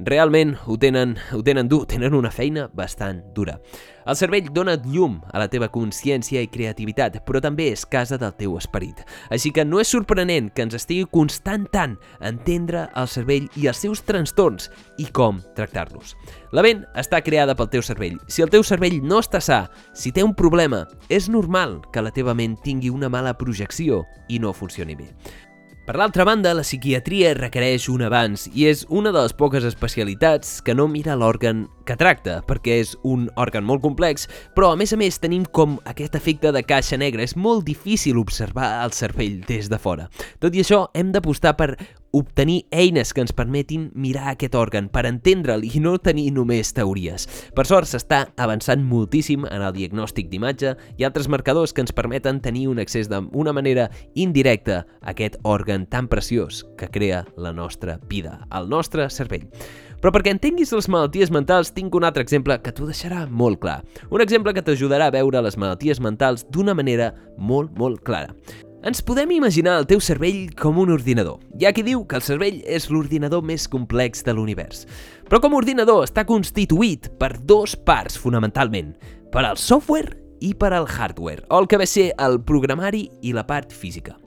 realment 0.06 0.56
ho 0.68 0.78
tenen, 0.78 1.16
ho 1.34 1.42
tenen 1.44 1.68
dur, 1.70 1.86
tenen 1.88 2.14
una 2.14 2.32
feina 2.32 2.68
bastant 2.74 3.22
dura. 3.36 3.60
El 4.04 4.18
cervell 4.20 4.50
dona 4.52 4.76
llum 4.84 5.20
a 5.32 5.40
la 5.40 5.48
teva 5.48 5.70
consciència 5.72 6.42
i 6.44 6.50
creativitat, 6.52 7.22
però 7.24 7.40
també 7.44 7.70
és 7.72 7.86
casa 7.88 8.18
del 8.20 8.34
teu 8.36 8.58
esperit. 8.60 9.00
Així 9.32 9.54
que 9.56 9.64
no 9.64 9.80
és 9.80 9.94
sorprenent 9.94 10.50
que 10.52 10.66
ens 10.66 10.76
estigui 10.76 11.08
constant 11.12 11.70
tant 11.72 11.96
entendre 12.20 12.90
el 13.00 13.08
cervell 13.08 13.48
i 13.56 13.70
els 13.72 13.80
seus 13.86 14.04
trastorns 14.04 14.70
i 15.00 15.08
com 15.08 15.40
tractar-los. 15.56 16.18
La 16.52 16.66
ment 16.66 16.84
està 17.00 17.24
creada 17.24 17.56
pel 17.56 17.72
teu 17.72 17.86
cervell. 17.86 18.20
Si 18.28 18.44
el 18.44 18.52
teu 18.52 18.66
cervell 18.68 19.00
no 19.04 19.22
està 19.24 19.40
sa, 19.40 19.64
si 19.96 20.12
té 20.12 20.26
un 20.26 20.36
problema, 20.36 20.84
és 21.08 21.32
normal 21.32 21.80
que 21.94 22.04
la 22.04 22.12
teva 22.12 22.36
ment 22.36 22.60
tingui 22.66 22.92
una 22.92 23.10
mala 23.10 23.38
projecció 23.40 24.04
i 24.28 24.40
no 24.44 24.54
funcioni 24.54 25.00
bé. 25.00 25.12
Per 25.84 25.98
l'altra 26.00 26.24
banda, 26.24 26.54
la 26.56 26.64
psiquiatria 26.64 27.34
requereix 27.36 27.90
un 27.92 28.06
avanç 28.08 28.46
i 28.56 28.70
és 28.70 28.86
una 28.88 29.12
de 29.12 29.20
les 29.20 29.34
poques 29.36 29.66
especialitats 29.68 30.62
que 30.64 30.72
no 30.72 30.86
mira 30.88 31.18
l'òrgan 31.20 31.66
que 31.84 31.98
tracta, 32.00 32.38
perquè 32.48 32.78
és 32.80 32.94
un 33.04 33.26
òrgan 33.36 33.68
molt 33.68 33.84
complex, 33.84 34.30
però 34.56 34.70
a 34.72 34.78
més 34.80 34.96
a 34.96 35.00
més 35.02 35.20
tenim 35.20 35.44
com 35.44 35.76
aquest 35.92 36.16
efecte 36.16 36.54
de 36.56 36.62
caixa 36.64 36.96
negra. 36.96 37.28
És 37.28 37.36
molt 37.36 37.66
difícil 37.68 38.22
observar 38.22 38.78
el 38.86 38.96
cervell 38.96 39.42
des 39.50 39.68
de 39.68 39.76
fora. 39.76 40.08
Tot 40.40 40.56
i 40.56 40.64
això, 40.64 40.86
hem 40.96 41.12
d'apostar 41.12 41.58
per 41.60 41.74
obtenir 42.14 42.68
eines 42.72 43.12
que 43.12 43.24
ens 43.26 43.34
permetin 43.34 43.88
mirar 43.98 44.28
aquest 44.32 44.54
òrgan, 44.56 44.88
per 44.94 45.08
entendre'l 45.10 45.66
i 45.66 45.82
no 45.82 45.96
tenir 45.98 46.30
només 46.36 46.70
teories. 46.78 47.26
Per 47.58 47.66
sort, 47.66 47.90
s'està 47.90 48.28
avançant 48.38 48.84
moltíssim 48.86 49.48
en 49.50 49.66
el 49.66 49.74
diagnòstic 49.74 50.30
d'imatge 50.30 50.76
i 51.02 51.08
altres 51.08 51.28
marcadors 51.28 51.74
que 51.74 51.82
ens 51.82 51.96
permeten 51.96 52.40
tenir 52.46 52.68
un 52.70 52.80
accés 52.80 53.10
d'una 53.10 53.54
manera 53.58 53.90
indirecta 54.14 54.84
a 55.02 55.12
aquest 55.16 55.40
òrgan 55.42 55.88
tan 55.90 56.08
preciós 56.08 56.64
que 56.78 56.92
crea 56.94 57.26
la 57.36 57.52
nostra 57.52 57.98
vida, 58.08 58.44
el 58.54 58.70
nostre 58.70 59.10
cervell. 59.10 59.50
Però 60.04 60.12
perquè 60.12 60.34
entenguis 60.36 60.74
les 60.76 60.90
malalties 60.92 61.32
mentals, 61.32 61.72
tinc 61.74 61.96
un 61.96 62.04
altre 62.04 62.22
exemple 62.22 62.60
que 62.62 62.74
t'ho 62.76 62.86
deixarà 62.90 63.24
molt 63.26 63.62
clar. 63.64 63.80
Un 64.12 64.22
exemple 64.22 64.54
que 64.54 64.62
t'ajudarà 64.62 65.08
a 65.08 65.16
veure 65.16 65.42
les 65.42 65.58
malalties 65.58 66.04
mentals 66.04 66.46
d'una 66.52 66.76
manera 66.78 67.14
molt, 67.38 67.72
molt 67.80 68.04
clara. 68.04 68.36
Ens 68.84 69.00
podem 69.00 69.30
imaginar 69.32 69.78
el 69.80 69.86
teu 69.88 70.02
cervell 70.04 70.50
com 70.60 70.76
un 70.82 70.90
ordinador. 70.92 71.38
Hi 71.56 71.70
ha 71.70 71.72
qui 71.72 71.86
diu 71.88 72.02
que 72.04 72.18
el 72.20 72.24
cervell 72.26 72.58
és 72.68 72.90
l'ordinador 72.92 73.40
més 73.48 73.64
complex 73.72 74.26
de 74.28 74.34
l'univers. 74.36 74.82
Però 75.30 75.40
com 75.40 75.54
a 75.56 75.60
ordinador 75.62 76.02
està 76.04 76.26
constituït 76.28 77.08
per 77.16 77.30
dos 77.48 77.78
parts, 77.88 78.20
fonamentalment, 78.20 78.92
per 79.32 79.46
al 79.48 79.56
software 79.56 80.18
i 80.44 80.52
per 80.52 80.74
al 80.76 80.90
hardware, 80.92 81.46
o 81.48 81.62
el 81.64 81.70
que 81.72 81.80
ve 81.80 81.88
ser 81.88 82.10
el 82.20 82.42
programari 82.44 83.06
i 83.24 83.32
la 83.32 83.46
part 83.48 83.72
física. 83.72 84.18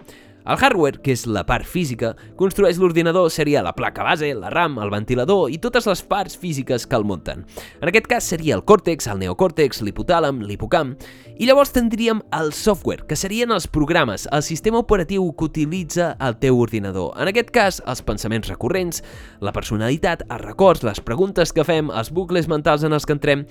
El 0.46 0.56
hardware, 0.62 1.00
que 1.02 1.10
és 1.10 1.24
la 1.26 1.42
part 1.42 1.66
física, 1.66 2.12
construeix 2.38 2.76
l'ordinador 2.78 3.32
seria 3.34 3.64
la 3.66 3.72
placa 3.74 4.04
base, 4.06 4.28
la 4.38 4.46
RAM, 4.52 4.76
el 4.78 4.92
ventilador 4.92 5.50
i 5.50 5.58
totes 5.58 5.88
les 5.90 6.02
parts 6.06 6.36
físiques 6.38 6.84
que 6.86 6.94
el 6.94 7.02
munten. 7.02 7.42
En 7.80 7.90
aquest 7.90 8.06
cas 8.06 8.28
seria 8.30 8.54
el 8.54 8.62
còrtex, 8.62 9.08
el 9.10 9.18
neocòrtex, 9.24 9.80
l'hipotàlam, 9.82 10.44
l'hipocamp, 10.46 10.92
i 11.34 11.48
llavors 11.48 11.74
tindríem 11.74 12.20
el 12.38 12.52
software, 12.54 13.08
que 13.10 13.18
serien 13.18 13.50
els 13.50 13.66
programes, 13.66 14.28
el 14.30 14.44
sistema 14.46 14.78
operatiu 14.84 15.26
que 15.34 15.48
utilitza 15.50 16.12
el 16.22 16.38
teu 16.38 16.60
ordinador. 16.62 17.16
En 17.18 17.32
aquest 17.32 17.50
cas, 17.50 17.80
els 17.82 18.04
pensaments 18.06 18.52
recurrents, 18.52 19.02
la 19.42 19.54
personalitat, 19.56 20.22
els 20.30 20.46
records, 20.46 20.86
les 20.86 21.02
preguntes 21.02 21.50
que 21.50 21.66
fem, 21.66 21.90
els 21.90 22.14
bucles 22.14 22.46
mentals 22.46 22.86
en 22.86 22.94
els 22.94 23.02
que 23.02 23.18
entrem, 23.18 23.48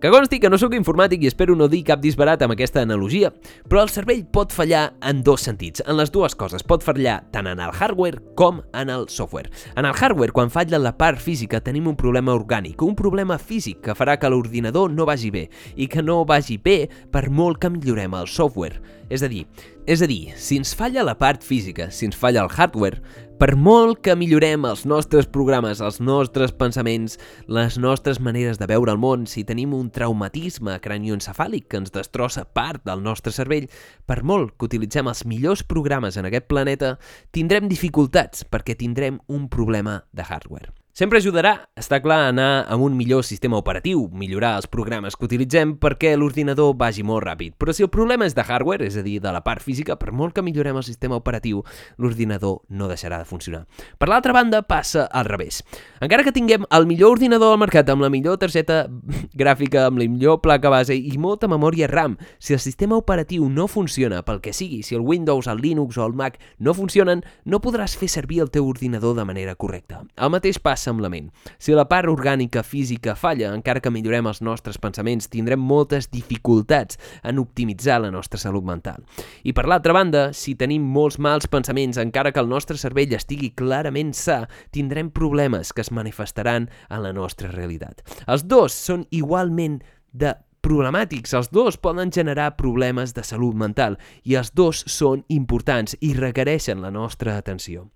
que 0.00 0.10
consti 0.12 0.36
que 0.42 0.50
no 0.52 0.58
sóc 0.60 0.74
informàtic 0.76 1.22
i 1.24 1.28
espero 1.30 1.54
no 1.56 1.70
dir 1.72 1.80
cap 1.88 2.02
disbarat 2.02 2.42
amb 2.44 2.52
aquesta 2.52 2.82
analogia, 2.84 3.30
però 3.64 3.80
el 3.80 3.88
cervell 3.88 4.26
pot 4.28 4.52
fallar 4.52 4.90
en 5.00 5.22
dos 5.24 5.46
sentits, 5.48 5.80
en 5.86 5.96
les 5.96 6.12
dues 6.12 6.36
coses. 6.36 6.64
Pot 6.66 6.84
fallar 6.84 7.22
tant 7.32 7.48
en 7.48 7.62
el 7.64 7.72
hardware 7.72 8.20
com 8.36 8.60
en 8.76 8.92
el 8.92 9.08
software. 9.08 9.48
En 9.74 9.88
el 9.88 9.96
hardware, 9.96 10.34
quan 10.36 10.52
falla 10.52 10.78
la 10.82 10.92
part 11.00 11.22
física, 11.22 11.62
tenim 11.64 11.88
un 11.88 11.96
problema 11.96 12.34
orgànic, 12.36 12.84
un 12.84 12.92
problema 12.98 13.38
físic 13.40 13.80
que 13.86 13.96
farà 13.96 14.18
que 14.20 14.28
l'ordinador 14.28 14.92
no 14.92 15.08
vagi 15.08 15.32
bé 15.32 15.46
i 15.76 15.88
que 15.88 16.04
no 16.04 16.24
vagi 16.28 16.58
bé 16.60 16.90
per 17.10 17.30
molt 17.30 17.62
que 17.62 17.72
millorem 17.72 18.20
el 18.20 18.28
software. 18.28 18.82
És 19.08 19.22
a 19.22 19.30
dir, 19.30 19.46
és 19.86 20.02
a 20.02 20.08
dir, 20.10 20.34
si 20.34 20.58
ens 20.58 20.74
falla 20.74 21.04
la 21.06 21.14
part 21.16 21.44
física, 21.46 21.92
si 21.94 22.08
ens 22.08 22.16
falla 22.18 22.42
el 22.42 22.50
hardware, 22.50 23.00
per 23.36 23.52
molt 23.60 23.98
que 24.00 24.14
millorem 24.16 24.64
els 24.64 24.86
nostres 24.88 25.26
programes, 25.28 25.82
els 25.84 25.98
nostres 26.00 26.54
pensaments, 26.56 27.18
les 27.52 27.76
nostres 27.76 28.20
maneres 28.20 28.56
de 28.56 28.68
veure 28.70 28.94
el 28.94 29.00
món, 29.02 29.26
si 29.28 29.44
tenim 29.44 29.74
un 29.76 29.90
traumatisme 29.92 30.78
cranioencefàlic 30.80 31.66
que 31.68 31.82
ens 31.82 31.92
destrossa 31.92 32.46
part 32.46 32.86
del 32.88 33.04
nostre 33.04 33.34
cervell, 33.36 33.68
per 34.08 34.22
molt 34.24 34.56
que 34.56 34.70
utilitzem 34.70 35.12
els 35.12 35.26
millors 35.28 35.66
programes 35.68 36.16
en 36.16 36.30
aquest 36.30 36.48
planeta, 36.48 36.96
tindrem 37.28 37.68
dificultats 37.68 38.48
perquè 38.48 38.78
tindrem 38.80 39.20
un 39.28 39.50
problema 39.52 40.00
de 40.16 40.24
hardware. 40.24 40.72
Sempre 40.96 41.18
ajudarà, 41.20 41.50
està 41.76 41.98
clar, 42.00 42.30
anar 42.30 42.62
amb 42.72 42.86
un 42.86 42.94
millor 42.96 43.20
sistema 43.28 43.58
operatiu, 43.60 44.06
millorar 44.16 44.54
els 44.56 44.64
programes 44.72 45.12
que 45.12 45.26
utilitzem 45.26 45.74
perquè 45.76 46.14
l'ordinador 46.16 46.70
vagi 46.80 47.02
molt 47.04 47.20
ràpid. 47.26 47.52
Però 47.60 47.74
si 47.76 47.84
el 47.84 47.90
problema 47.92 48.24
és 48.24 48.32
de 48.32 48.40
hardware, 48.40 48.86
és 48.88 48.96
a 48.96 49.02
dir, 49.04 49.18
de 49.20 49.28
la 49.28 49.42
part 49.44 49.60
física, 49.60 49.98
per 50.00 50.14
molt 50.16 50.32
que 50.32 50.40
millorem 50.40 50.78
el 50.80 50.86
sistema 50.86 51.18
operatiu, 51.20 51.60
l'ordinador 52.00 52.62
no 52.70 52.88
deixarà 52.88 53.18
de 53.20 53.28
funcionar. 53.28 53.66
Per 54.00 54.08
l'altra 54.08 54.32
banda, 54.32 54.62
passa 54.64 55.04
al 55.12 55.28
revés. 55.28 55.58
Encara 56.00 56.24
que 56.24 56.32
tinguem 56.32 56.64
el 56.64 56.88
millor 56.88 57.18
ordinador 57.18 57.52
al 57.52 57.60
mercat 57.60 57.92
amb 57.92 58.00
la 58.00 58.08
millor 58.08 58.40
targeta 58.40 58.86
gràfica, 59.44 59.84
amb 59.90 60.00
la 60.00 60.08
millor 60.08 60.40
placa 60.40 60.72
base 60.72 60.96
i 60.96 61.20
molta 61.20 61.44
memòria 61.44 61.90
RAM, 61.92 62.16
si 62.38 62.56
el 62.56 62.64
sistema 62.64 62.96
operatiu 62.96 63.50
no 63.52 63.68
funciona 63.68 64.22
pel 64.24 64.40
que 64.40 64.56
sigui, 64.56 64.80
si 64.80 64.96
el 64.96 65.04
Windows, 65.04 65.44
el 65.52 65.60
Linux 65.60 66.00
o 66.00 66.08
el 66.08 66.16
Mac 66.16 66.40
no 66.56 66.72
funcionen, 66.72 67.20
no 67.44 67.60
podràs 67.60 68.00
fer 68.00 68.08
servir 68.08 68.40
el 68.40 68.48
teu 68.48 68.64
ordinador 68.64 69.12
de 69.20 69.28
manera 69.28 69.58
correcta. 69.60 70.00
El 70.16 70.32
mateix 70.32 70.56
passa 70.56 70.85
passa 70.86 70.94
amb 70.94 71.02
la 71.02 71.10
ment. 71.10 71.30
Si 71.58 71.74
la 71.74 71.86
part 71.88 72.08
orgànica 72.08 72.62
física 72.62 73.16
falla, 73.16 73.52
encara 73.54 73.80
que 73.80 73.90
millorem 73.90 74.26
els 74.30 74.40
nostres 74.42 74.78
pensaments, 74.78 75.28
tindrem 75.28 75.60
moltes 75.60 76.10
dificultats 76.10 76.98
en 77.24 77.38
optimitzar 77.38 78.00
la 78.00 78.10
nostra 78.10 78.38
salut 78.38 78.64
mental. 78.64 79.02
I 79.42 79.52
per 79.52 79.66
l'altra 79.66 79.92
banda, 79.92 80.32
si 80.32 80.54
tenim 80.54 80.82
molts 80.82 81.18
mals 81.18 81.48
pensaments, 81.48 81.98
encara 81.98 82.32
que 82.32 82.40
el 82.40 82.48
nostre 82.48 82.78
cervell 82.78 83.14
estigui 83.16 83.52
clarament 83.56 84.14
sa, 84.14 84.46
tindrem 84.70 85.10
problemes 85.10 85.72
que 85.72 85.82
es 85.82 85.90
manifestaran 85.90 86.70
en 86.88 87.02
la 87.02 87.12
nostra 87.12 87.50
realitat. 87.50 88.02
Els 88.26 88.46
dos 88.46 88.74
són 88.74 89.06
igualment 89.10 89.80
de 90.12 90.34
problemàtics. 90.62 91.34
Els 91.34 91.50
dos 91.54 91.78
poden 91.78 92.10
generar 92.10 92.56
problemes 92.58 93.14
de 93.14 93.22
salut 93.24 93.54
mental 93.54 93.98
i 94.24 94.34
els 94.38 94.52
dos 94.54 94.84
són 94.90 95.24
importants 95.28 95.96
i 96.00 96.14
requereixen 96.14 96.82
la 96.82 96.90
nostra 96.90 97.36
atenció. 97.38 97.86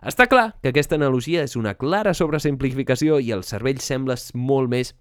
Està 0.00 0.24
clar 0.32 0.54
que 0.62 0.70
aquesta 0.72 0.96
analogia 0.96 1.42
és 1.44 1.58
una 1.60 1.74
clara 1.76 2.14
sobresimplificació 2.16 3.18
i 3.20 3.34
el 3.36 3.44
cervell 3.44 3.82
sembla 3.84 4.16
molt 4.32 4.72
més 4.72 4.94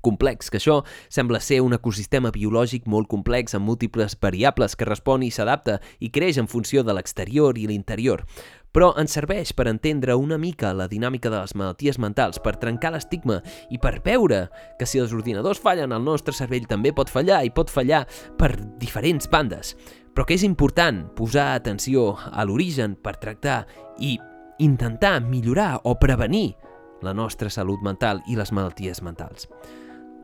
complex, 0.00 0.48
que 0.50 0.60
això 0.60 0.80
sembla 1.12 1.40
ser 1.42 1.60
un 1.64 1.74
ecosistema 1.76 2.30
biològic 2.30 2.86
molt 2.86 3.10
complex 3.10 3.56
amb 3.58 3.66
múltiples 3.66 4.14
variables 4.22 4.76
que 4.78 4.88
respon 4.88 5.24
i 5.26 5.32
s'adapta 5.34 5.80
i 5.98 6.12
creix 6.14 6.38
en 6.38 6.48
funció 6.48 6.84
de 6.86 6.94
l'exterior 6.94 7.58
i 7.58 7.66
l'interior. 7.66 8.22
Però 8.70 8.92
ens 9.00 9.16
serveix 9.16 9.50
per 9.56 9.66
entendre 9.66 10.14
una 10.14 10.38
mica 10.38 10.70
la 10.74 10.86
dinàmica 10.86 11.30
de 11.30 11.40
les 11.40 11.56
malalties 11.58 11.98
mentals, 11.98 12.38
per 12.38 12.54
trencar 12.62 12.92
l'estigma 12.94 13.40
i 13.70 13.80
per 13.82 13.96
veure 14.04 14.44
que 14.78 14.86
si 14.86 15.02
els 15.02 15.14
ordinadors 15.16 15.58
fallen, 15.58 15.90
el 15.90 16.04
nostre 16.06 16.34
cervell 16.36 16.68
també 16.70 16.94
pot 16.94 17.10
fallar 17.10 17.42
i 17.44 17.50
pot 17.50 17.70
fallar 17.70 18.04
per 18.38 18.54
diferents 18.78 19.26
bandes 19.30 19.74
però 20.14 20.26
que 20.26 20.34
és 20.34 20.44
important 20.44 21.04
posar 21.16 21.54
atenció 21.54 22.16
a 22.18 22.44
l'origen 22.44 22.96
per 22.98 23.16
tractar 23.22 23.62
i 23.98 24.16
intentar 24.60 25.20
millorar 25.22 25.80
o 25.84 25.96
prevenir 25.98 26.56
la 27.02 27.14
nostra 27.14 27.50
salut 27.50 27.80
mental 27.82 28.20
i 28.28 28.36
les 28.36 28.52
malalties 28.52 29.00
mentals. 29.02 29.48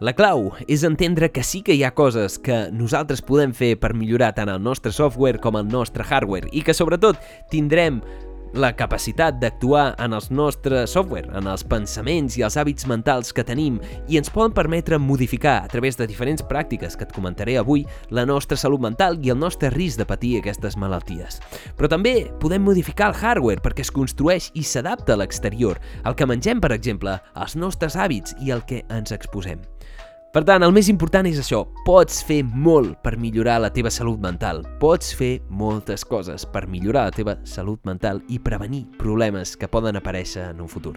La 0.04 0.12
clau 0.12 0.50
és 0.68 0.84
entendre 0.84 1.30
que 1.32 1.40
sí 1.40 1.62
que 1.64 1.72
hi 1.72 1.80
ha 1.86 1.94
coses 1.96 2.36
que 2.36 2.66
nosaltres 2.68 3.22
podem 3.24 3.54
fer 3.56 3.78
per 3.80 3.94
millorar 3.96 4.34
tant 4.36 4.50
el 4.52 4.60
nostre 4.60 4.92
software 4.92 5.40
com 5.40 5.56
el 5.56 5.70
nostre 5.72 6.04
hardware 6.04 6.50
i 6.52 6.60
que 6.60 6.76
sobretot 6.76 7.16
tindrem 7.48 8.02
la 8.54 8.72
capacitat 8.76 9.36
d'actuar 9.40 9.94
en 10.02 10.14
els 10.16 10.30
nostres 10.30 10.92
software, 10.94 11.28
en 11.36 11.48
els 11.50 11.64
pensaments 11.66 12.38
i 12.38 12.44
els 12.46 12.56
hàbits 12.56 12.86
mentals 12.88 13.32
que 13.36 13.44
tenim 13.46 13.78
i 14.08 14.18
ens 14.20 14.30
poden 14.32 14.54
permetre 14.56 14.98
modificar 14.98 15.58
a 15.62 15.70
través 15.72 15.98
de 15.98 16.06
diferents 16.08 16.44
pràctiques 16.46 16.96
que 16.96 17.06
et 17.08 17.14
comentaré 17.16 17.58
avui 17.60 17.86
la 18.10 18.26
nostra 18.26 18.56
salut 18.56 18.80
mental 18.80 19.20
i 19.22 19.32
el 19.34 19.38
nostre 19.38 19.70
risc 19.74 20.00
de 20.00 20.08
patir 20.08 20.36
aquestes 20.38 20.76
malalties. 20.80 21.40
Però 21.76 21.90
també 21.90 22.16
podem 22.40 22.64
modificar 22.64 23.12
el 23.12 23.20
hardware 23.20 23.62
perquè 23.64 23.86
es 23.86 23.92
construeix 23.92 24.50
i 24.54 24.64
s'adapta 24.64 25.14
a 25.14 25.20
l'exterior, 25.20 25.80
el 26.04 26.16
que 26.16 26.28
mengem, 26.28 26.60
per 26.60 26.72
exemple, 26.76 27.18
els 27.36 27.56
nostres 27.56 27.96
hàbits 27.96 28.36
i 28.40 28.54
el 28.54 28.64
que 28.66 28.84
ens 28.88 29.12
exposem. 29.12 29.60
Per 30.36 30.42
tant, 30.44 30.60
el 30.66 30.72
més 30.76 30.90
important 30.92 31.24
és 31.24 31.38
això. 31.40 31.62
Pots 31.86 32.18
fer 32.28 32.42
molt 32.44 32.98
per 33.00 33.14
millorar 33.16 33.54
la 33.64 33.70
teva 33.72 33.88
salut 33.88 34.20
mental. 34.20 34.58
Pots 34.82 35.14
fer 35.16 35.38
moltes 35.48 36.04
coses 36.04 36.44
per 36.52 36.66
millorar 36.68 37.06
la 37.06 37.14
teva 37.16 37.38
salut 37.48 37.80
mental 37.88 38.20
i 38.28 38.36
prevenir 38.36 38.82
problemes 39.00 39.54
que 39.56 39.70
poden 39.72 39.96
aparèixer 39.96 40.50
en 40.50 40.60
un 40.60 40.68
futur. 40.68 40.92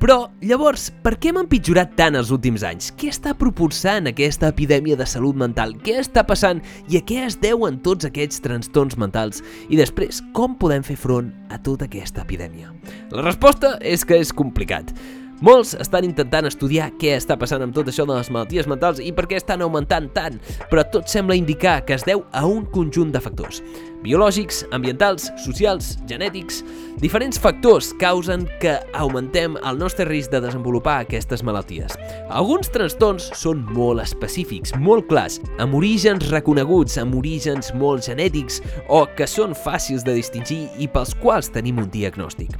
Però, 0.00 0.16
llavors, 0.40 0.86
per 1.04 1.18
què 1.20 1.34
hem 1.34 1.42
empitjorat 1.42 1.92
tant 2.00 2.16
els 2.16 2.32
últims 2.32 2.64
anys? 2.64 2.88
Què 2.96 3.12
està 3.12 3.36
propulsant 3.36 4.08
aquesta 4.08 4.48
epidèmia 4.48 4.96
de 4.96 5.04
salut 5.04 5.36
mental? 5.36 5.76
Què 5.84 6.00
està 6.00 6.24
passant 6.24 6.64
i 6.88 6.96
a 6.96 7.04
què 7.04 7.26
es 7.26 7.36
deuen 7.44 7.82
tots 7.84 8.08
aquests 8.08 8.40
trastorns 8.40 8.96
mentals? 8.96 9.44
I 9.68 9.76
després, 9.76 10.24
com 10.32 10.56
podem 10.56 10.80
fer 10.80 10.96
front 10.96 11.28
a 11.52 11.60
tota 11.60 11.92
aquesta 11.92 12.24
epidèmia? 12.24 12.72
La 13.12 13.28
resposta 13.28 13.76
és 13.84 14.08
que 14.08 14.16
és 14.16 14.32
complicat. 14.32 14.96
Molts 15.40 15.70
estan 15.80 16.04
intentant 16.04 16.44
estudiar 16.44 16.90
què 17.00 17.14
està 17.16 17.32
passant 17.40 17.62
amb 17.64 17.72
tot 17.72 17.88
això 17.88 18.04
de 18.04 18.12
les 18.12 18.28
malalties 18.28 18.66
mentals 18.68 18.98
i 19.00 19.08
per 19.16 19.24
què 19.24 19.38
estan 19.40 19.62
augmentant 19.64 20.10
tant, 20.12 20.36
però 20.68 20.84
tot 20.92 21.08
sembla 21.08 21.38
indicar 21.38 21.78
que 21.88 21.96
es 21.96 22.04
deu 22.04 22.26
a 22.36 22.42
un 22.44 22.66
conjunt 22.68 23.08
de 23.14 23.22
factors. 23.24 23.62
Biològics, 24.04 24.66
ambientals, 24.76 25.30
socials, 25.40 25.96
genètics... 26.08 26.60
Diferents 27.00 27.38
factors 27.40 27.94
causen 27.96 28.42
que 28.60 28.74
augmentem 28.92 29.54
el 29.64 29.78
nostre 29.80 30.04
risc 30.04 30.34
de 30.34 30.42
desenvolupar 30.44 30.98
aquestes 31.00 31.40
malalties. 31.46 31.94
Alguns 32.28 32.68
trastorns 32.74 33.30
són 33.40 33.62
molt 33.72 34.02
específics, 34.04 34.74
molt 34.76 35.08
clars, 35.08 35.38
amb 35.64 35.78
orígens 35.78 36.28
reconeguts, 36.28 36.98
amb 37.00 37.16
orígens 37.16 37.72
molt 37.80 38.04
genètics 38.04 38.60
o 38.92 39.06
que 39.16 39.24
són 39.24 39.56
fàcils 39.56 40.04
de 40.04 40.18
distingir 40.18 40.66
i 40.76 40.90
pels 40.92 41.16
quals 41.22 41.48
tenim 41.54 41.80
un 41.80 41.88
diagnòstic. 41.88 42.52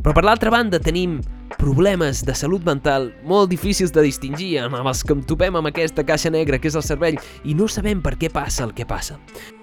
Però 0.00 0.14
per 0.16 0.24
l'altra 0.24 0.48
banda 0.48 0.78
tenim 0.80 1.18
problemes 1.58 2.22
de 2.24 2.32
salut 2.32 2.64
mental 2.64 3.10
molt 3.28 3.50
difícils 3.52 3.92
de 3.92 4.04
distingir, 4.06 4.54
amb 4.62 4.78
els 4.80 5.02
que 5.04 5.12
em 5.12 5.20
topem 5.28 5.58
amb 5.58 5.68
aquesta 5.68 6.04
caixa 6.08 6.32
negra 6.32 6.56
que 6.58 6.70
és 6.70 6.76
el 6.78 6.86
cervell 6.86 7.18
i 7.44 7.52
no 7.54 7.68
sabem 7.68 8.00
per 8.00 8.14
què 8.16 8.30
passa 8.32 8.64
el 8.64 8.72
que 8.72 8.88
passa. 8.88 9.18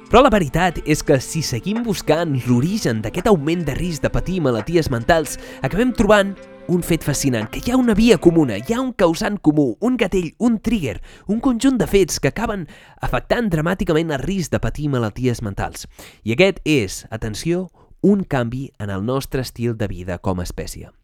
Però 0.08 0.22
la 0.22 0.32
veritat 0.32 0.78
és 0.86 1.02
que 1.04 1.18
si 1.20 1.42
seguim 1.44 1.82
buscant 1.84 2.38
l'origen 2.46 3.02
d'aquest 3.02 3.28
augment 3.28 3.66
de 3.68 3.74
risc 3.76 4.06
de 4.06 4.12
patir 4.14 4.38
malalties 4.46 4.92
mentals, 4.94 5.36
acabem 5.66 5.92
trobant 5.92 6.36
un 6.68 6.84
fet 6.84 7.04
fascinant, 7.04 7.48
que 7.50 7.64
hi 7.64 7.72
ha 7.72 7.80
una 7.80 7.96
via 7.96 8.20
comuna, 8.20 8.60
hi 8.60 8.76
ha 8.76 8.80
un 8.84 8.94
causant 8.94 9.40
comú, 9.42 9.72
un 9.82 9.98
gatell, 9.98 10.30
un 10.44 10.60
trigger, 10.64 11.00
un 11.28 11.42
conjunt 11.42 11.80
de 11.80 11.88
fets 11.88 12.22
que 12.22 12.30
acaben 12.30 12.68
afectant 13.02 13.50
dramàticament 13.50 14.14
el 14.14 14.24
risc 14.24 14.54
de 14.54 14.62
patir 14.64 14.92
malalties 14.92 15.42
mentals. 15.42 15.88
I 16.24 16.36
aquest 16.36 16.62
és, 16.68 17.06
atenció, 17.10 17.70
un 18.02 18.24
canvi 18.24 18.72
en 18.80 18.90
el 18.90 19.06
nostre 19.06 19.42
estil 19.42 19.78
de 19.78 19.88
vida 19.88 20.18
com 20.20 20.40
a 20.40 20.46
espècie. 20.46 20.97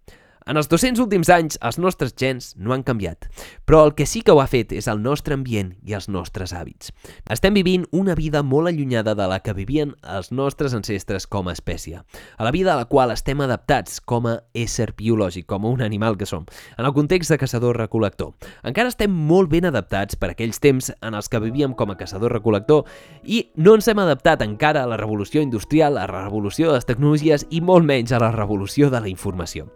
En 0.46 0.60
els 0.60 0.68
200 0.68 1.00
últims 1.00 1.30
anys, 1.32 1.56
els 1.64 1.78
nostres 1.80 2.12
gens 2.20 2.50
no 2.60 2.74
han 2.76 2.84
canviat, 2.84 3.30
però 3.64 3.84
el 3.86 3.94
que 3.96 4.06
sí 4.06 4.22
que 4.22 4.34
ho 4.34 4.42
ha 4.44 4.48
fet 4.52 4.74
és 4.76 4.90
el 4.92 5.00
nostre 5.00 5.38
ambient 5.38 5.72
i 5.88 5.96
els 5.96 6.10
nostres 6.12 6.52
hàbits. 6.52 6.92
Estem 7.32 7.56
vivint 7.56 7.86
una 7.96 8.16
vida 8.20 8.42
molt 8.44 8.68
allunyada 8.68 9.16
de 9.16 9.28
la 9.30 9.40
que 9.40 9.56
vivien 9.56 9.94
els 10.04 10.34
nostres 10.36 10.76
ancestres 10.76 11.28
com 11.28 11.48
a 11.48 11.56
espècie, 11.56 12.02
a 12.04 12.44
la 12.44 12.52
vida 12.52 12.74
a 12.74 12.82
la 12.82 12.90
qual 12.92 13.14
estem 13.16 13.40
adaptats 13.46 14.02
com 14.04 14.28
a 14.28 14.36
ésser 14.54 14.92
biològic, 14.98 15.48
com 15.48 15.64
a 15.64 15.72
un 15.72 15.82
animal 15.82 16.20
que 16.20 16.28
som, 16.28 16.46
en 16.78 16.86
el 16.86 16.94
context 16.94 17.32
de 17.32 17.40
caçador-recolector. 17.40 18.36
Encara 18.68 18.92
estem 18.92 19.16
molt 19.16 19.50
ben 19.50 19.70
adaptats 19.72 20.20
per 20.20 20.34
aquells 20.34 20.60
temps 20.60 20.92
en 21.00 21.16
els 21.16 21.32
que 21.32 21.40
vivíem 21.40 21.72
com 21.72 21.94
a 21.94 21.98
caçador-recolector 22.00 22.84
i 23.24 23.46
no 23.56 23.78
ens 23.80 23.88
hem 23.88 24.04
adaptat 24.04 24.44
encara 24.44 24.84
a 24.84 24.92
la 24.92 25.00
revolució 25.00 25.42
industrial, 25.42 25.96
a 25.98 26.04
la 26.04 26.28
revolució 26.28 26.68
de 26.68 26.82
les 26.82 26.88
tecnologies 26.90 27.48
i 27.50 27.64
molt 27.64 27.88
menys 27.88 28.12
a 28.12 28.20
la 28.20 28.34
revolució 28.36 28.92
de 28.92 29.00
la 29.00 29.12
informació. 29.12 29.72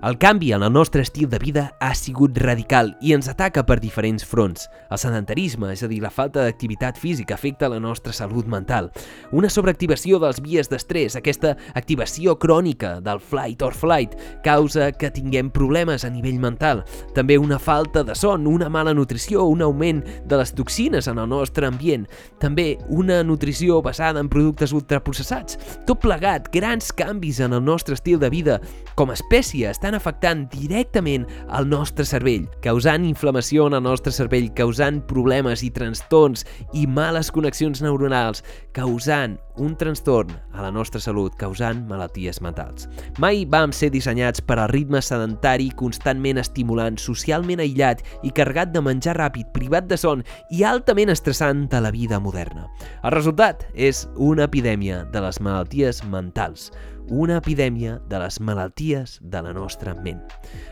El 0.00 0.16
canvi 0.16 0.52
en 0.52 0.62
el 0.62 0.72
nostre 0.72 1.02
estil 1.02 1.28
de 1.28 1.40
vida 1.40 1.74
ha 1.80 1.90
sigut 1.98 2.36
radical 2.38 2.92
i 3.02 3.16
ens 3.16 3.26
ataca 3.26 3.64
per 3.66 3.80
diferents 3.82 4.22
fronts. 4.22 4.68
El 4.94 4.98
sedentarisme, 5.02 5.72
és 5.74 5.80
a 5.82 5.88
dir, 5.90 5.98
la 6.04 6.12
falta 6.14 6.44
d'activitat 6.44 7.00
física, 7.02 7.34
afecta 7.34 7.66
la 7.66 7.80
nostra 7.82 8.12
salut 8.14 8.46
mental. 8.46 8.92
Una 9.34 9.50
sobreactivació 9.50 10.20
dels 10.22 10.38
vies 10.44 10.70
d'estrès, 10.70 11.16
aquesta 11.18 11.56
activació 11.74 12.36
crònica 12.38 13.00
del 13.02 13.18
flight 13.18 13.64
or 13.66 13.74
flight, 13.74 14.14
causa 14.44 14.92
que 14.94 15.10
tinguem 15.10 15.50
problemes 15.50 16.06
a 16.06 16.12
nivell 16.14 16.38
mental. 16.38 16.84
També 17.18 17.34
una 17.34 17.58
falta 17.58 18.04
de 18.06 18.14
son, 18.14 18.46
una 18.46 18.70
mala 18.70 18.94
nutrició, 18.94 19.48
un 19.50 19.66
augment 19.66 20.04
de 20.30 20.38
les 20.38 20.54
toxines 20.54 21.10
en 21.10 21.18
el 21.18 21.26
nostre 21.26 21.66
ambient. 21.66 22.06
També 22.38 22.76
una 22.86 23.24
nutrició 23.26 23.82
basada 23.82 24.22
en 24.22 24.30
productes 24.30 24.70
ultraprocessats. 24.70 25.58
Tot 25.90 25.98
plegat, 26.06 26.52
grans 26.54 26.94
canvis 26.94 27.42
en 27.42 27.58
el 27.58 27.66
nostre 27.66 27.98
estil 27.98 28.22
de 28.22 28.30
vida 28.30 28.60
com 28.94 29.10
a 29.10 29.18
espècie 29.18 29.66
estan 29.70 29.87
estan 29.88 29.96
afectant 29.96 30.42
directament 30.52 31.24
el 31.56 31.68
nostre 31.70 32.04
cervell, 32.04 32.44
causant 32.60 33.06
inflamació 33.08 33.70
en 33.70 33.78
el 33.78 33.86
nostre 33.86 34.12
cervell, 34.12 34.50
causant 34.52 34.98
problemes 35.08 35.62
i 35.64 35.70
trastorns 35.72 36.44
i 36.76 36.84
males 36.84 37.30
connexions 37.32 37.80
neuronals, 37.80 38.42
causant 38.76 39.38
un 39.58 39.72
trastorn 39.80 40.34
a 40.52 40.60
la 40.62 40.70
nostra 40.70 41.00
salut, 41.00 41.32
causant 41.40 41.80
malalties 41.88 42.42
mentals. 42.44 42.84
Mai 43.18 43.46
vam 43.48 43.72
ser 43.72 43.88
dissenyats 43.94 44.44
per 44.44 44.58
al 44.58 44.68
ritme 44.74 45.00
sedentari 45.00 45.70
constantment 45.80 46.42
estimulant, 46.42 47.00
socialment 47.00 47.64
aïllat 47.64 48.04
i 48.22 48.34
carregat 48.36 48.74
de 48.74 48.84
menjar 48.84 49.16
ràpid, 49.16 49.48
privat 49.56 49.88
de 49.88 49.96
son 49.96 50.22
i 50.52 50.66
altament 50.68 51.14
estressant 51.14 51.64
de 51.72 51.80
la 51.80 51.94
vida 51.94 52.20
moderna. 52.20 52.68
El 53.02 53.16
resultat 53.16 53.64
és 53.72 54.04
una 54.14 54.44
epidèmia 54.44 55.06
de 55.14 55.24
les 55.24 55.40
malalties 55.40 56.04
mentals, 56.12 56.68
una 57.10 57.38
epidèmia 57.38 57.98
de 58.08 58.18
les 58.20 58.40
malalties 58.40 59.18
de 59.22 59.42
la 59.42 59.52
nostra 59.52 59.94
ment. 59.94 60.20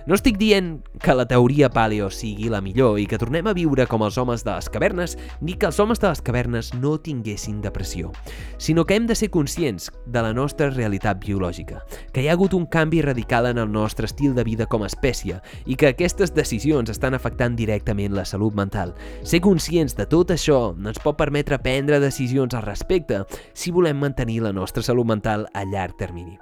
No 0.06 0.14
estic 0.14 0.36
dient 0.38 0.82
que 1.02 1.14
la 1.16 1.26
teoria 1.28 1.70
paleo 1.72 2.10
sigui 2.12 2.50
la 2.52 2.60
millor 2.60 3.00
i 3.00 3.06
que 3.08 3.18
tornem 3.18 3.46
a 3.48 3.54
viure 3.56 3.86
com 3.88 4.04
els 4.06 4.18
homes 4.20 4.44
de 4.44 4.52
les 4.52 4.68
cavernes, 4.72 5.16
ni 5.40 5.54
que 5.54 5.68
els 5.70 5.80
homes 5.80 6.00
de 6.02 6.10
les 6.10 6.22
cavernes 6.22 6.72
no 6.74 6.96
tinguessin 7.00 7.60
depressió, 7.64 8.12
sinó 8.58 8.84
que 8.84 8.96
hem 8.96 9.06
de 9.06 9.16
ser 9.16 9.30
conscients 9.30 9.90
de 10.06 10.22
la 10.22 10.32
nostra 10.36 10.70
realitat 10.70 11.20
biològica, 11.22 11.82
que 12.12 12.22
hi 12.22 12.28
ha 12.28 12.36
hagut 12.36 12.54
un 12.54 12.66
canvi 12.66 13.02
radical 13.02 13.50
en 13.50 13.58
el 13.58 13.72
nostre 13.72 14.06
estil 14.06 14.34
de 14.34 14.44
vida 14.44 14.66
com 14.66 14.84
a 14.84 14.90
espècie 14.90 15.40
i 15.64 15.76
que 15.76 15.90
aquestes 15.92 16.34
decisions 16.34 16.90
estan 16.92 17.14
afectant 17.14 17.56
directament 17.56 18.14
la 18.14 18.26
salut 18.28 18.54
mental. 18.54 18.94
Ser 19.22 19.40
conscients 19.44 19.96
de 19.96 20.06
tot 20.10 20.34
això 20.34 20.60
ens 20.76 21.00
pot 21.02 21.16
permetre 21.18 21.60
prendre 21.62 22.00
decisions 22.02 22.54
al 22.54 22.66
respecte 22.66 23.24
si 23.54 23.72
volem 23.72 23.98
mantenir 24.00 24.42
la 24.44 24.52
nostra 24.52 24.82
salut 24.82 25.06
mental 25.08 25.48
a 25.54 25.64
llarg 25.64 25.96
termini 25.96 26.25
termini. 26.26 26.38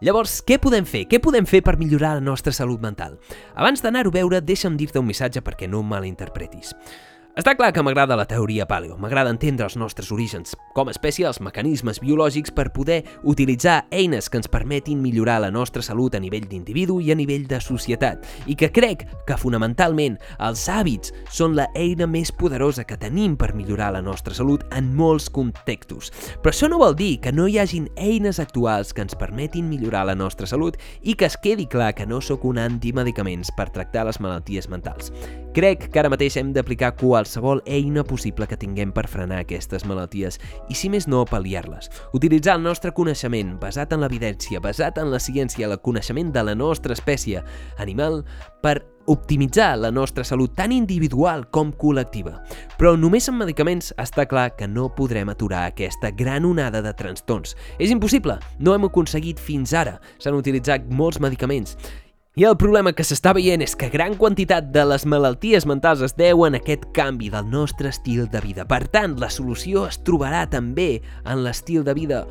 Llavors, 0.00 0.42
què 0.46 0.58
podem 0.62 0.86
fer? 0.86 1.06
Què 1.10 1.18
podem 1.22 1.46
fer 1.46 1.62
per 1.62 1.76
millorar 1.78 2.14
la 2.18 2.24
nostra 2.24 2.52
salut 2.52 2.80
mental? 2.80 3.18
Abans 3.54 3.82
d'anar-ho 3.82 4.10
a 4.10 4.18
veure, 4.18 4.40
deixa'm 4.40 4.76
dir-te 4.76 4.98
un 4.98 5.06
missatge 5.06 5.42
perquè 5.42 5.68
no 5.68 5.82
malinterpretis. 5.82 6.74
Està 7.38 7.52
clar 7.54 7.68
que 7.70 7.84
m'agrada 7.86 8.16
la 8.18 8.24
teoria 8.26 8.64
paleo, 8.66 8.96
m'agrada 8.98 9.30
entendre 9.30 9.62
els 9.68 9.76
nostres 9.78 10.08
orígens, 10.10 10.56
com 10.74 10.88
a 10.88 10.90
espècie 10.90 11.22
els 11.28 11.36
mecanismes 11.38 12.00
biològics 12.02 12.50
per 12.50 12.72
poder 12.74 12.96
utilitzar 13.22 13.84
eines 13.94 14.26
que 14.26 14.40
ens 14.40 14.50
permetin 14.50 14.98
millorar 14.98 15.36
la 15.44 15.52
nostra 15.54 15.78
salut 15.86 16.16
a 16.16 16.20
nivell 16.24 16.48
d'individu 16.50 16.96
i 16.98 17.12
a 17.14 17.16
nivell 17.20 17.44
de 17.46 17.60
societat, 17.62 18.26
i 18.50 18.56
que 18.58 18.72
crec 18.74 19.04
que 19.28 19.38
fonamentalment 19.38 20.16
els 20.48 20.64
hàbits 20.66 21.14
són 21.30 21.54
la 21.54 21.68
eina 21.78 22.08
més 22.10 22.32
poderosa 22.34 22.82
que 22.82 22.98
tenim 22.98 23.36
per 23.38 23.52
millorar 23.54 23.92
la 23.94 24.02
nostra 24.02 24.34
salut 24.34 24.64
en 24.74 24.90
molts 24.98 25.30
contextos. 25.30 26.10
Però 26.42 26.50
això 26.50 26.66
no 26.66 26.82
vol 26.82 26.98
dir 26.98 27.20
que 27.22 27.30
no 27.30 27.46
hi 27.46 27.60
hagin 27.62 27.86
eines 27.94 28.42
actuals 28.42 28.90
que 28.90 29.06
ens 29.06 29.14
permetin 29.14 29.70
millorar 29.70 30.08
la 30.10 30.18
nostra 30.18 30.50
salut 30.50 30.74
i 31.06 31.14
que 31.14 31.30
es 31.30 31.38
quedi 31.38 31.70
clar 31.70 31.94
que 31.94 32.08
no 32.10 32.18
sóc 32.18 32.50
un 32.50 32.58
antimedicaments 32.58 33.54
per 33.54 33.70
tractar 33.70 34.08
les 34.10 34.18
malalties 34.18 34.66
mentals. 34.66 35.14
Crec 35.58 35.88
que 35.90 35.98
ara 35.98 36.06
mateix 36.06 36.36
hem 36.38 36.52
d'aplicar 36.54 36.92
qualsevol 37.00 37.58
eina 37.66 38.04
possible 38.06 38.46
que 38.46 38.56
tinguem 38.60 38.92
per 38.94 39.08
frenar 39.10 39.40
aquestes 39.42 39.82
malalties 39.90 40.36
i, 40.70 40.76
si 40.78 40.86
més 40.86 41.08
no, 41.10 41.24
pal·liar-les. 41.26 41.88
Utilitzar 42.14 42.54
el 42.54 42.62
nostre 42.62 42.92
coneixement 42.94 43.56
basat 43.58 43.96
en 43.96 44.04
l'evidència, 44.04 44.62
basat 44.62 45.02
en 45.02 45.10
la 45.10 45.18
ciència, 45.18 45.66
el 45.66 45.82
coneixement 45.82 46.30
de 46.30 46.46
la 46.46 46.54
nostra 46.54 46.94
espècie 46.94 47.42
animal 47.82 48.20
per 48.62 48.76
optimitzar 49.10 49.72
la 49.82 49.90
nostra 49.90 50.22
salut 50.22 50.54
tant 50.54 50.70
individual 50.70 51.48
com 51.50 51.74
col·lectiva. 51.74 52.36
Però 52.78 52.94
només 52.94 53.26
amb 53.26 53.42
medicaments 53.42 53.90
està 53.98 54.30
clar 54.30 54.52
que 54.54 54.70
no 54.70 54.92
podrem 54.94 55.34
aturar 55.34 55.66
aquesta 55.66 56.14
gran 56.14 56.46
onada 56.46 56.84
de 56.86 56.94
trastorns. 56.94 57.58
És 57.82 57.90
impossible, 57.90 58.38
no 58.62 58.78
hem 58.78 58.86
aconseguit 58.86 59.42
fins 59.42 59.74
ara. 59.74 59.98
S'han 60.22 60.38
utilitzat 60.38 60.86
molts 60.86 61.18
medicaments 61.18 61.74
i 62.38 62.44
el 62.46 62.54
problema 62.54 62.92
que 62.94 63.02
s'està 63.02 63.32
veient 63.34 63.64
és 63.64 63.72
que 63.74 63.88
gran 63.90 64.12
quantitat 64.14 64.68
de 64.70 64.84
les 64.86 65.02
malalties 65.10 65.64
mentals 65.66 66.04
es 66.06 66.12
deuen 66.14 66.54
a 66.54 66.60
aquest 66.62 66.84
canvi 66.94 67.32
del 67.34 67.48
nostre 67.50 67.90
estil 67.90 68.28
de 68.30 68.38
vida. 68.44 68.62
Per 68.62 68.84
tant, 68.94 69.16
la 69.18 69.26
solució 69.26 69.88
es 69.88 69.98
trobarà 70.06 70.44
també 70.46 71.00
en 71.26 71.42
l'estil 71.42 71.82
de 71.82 71.96
vida 71.98 72.22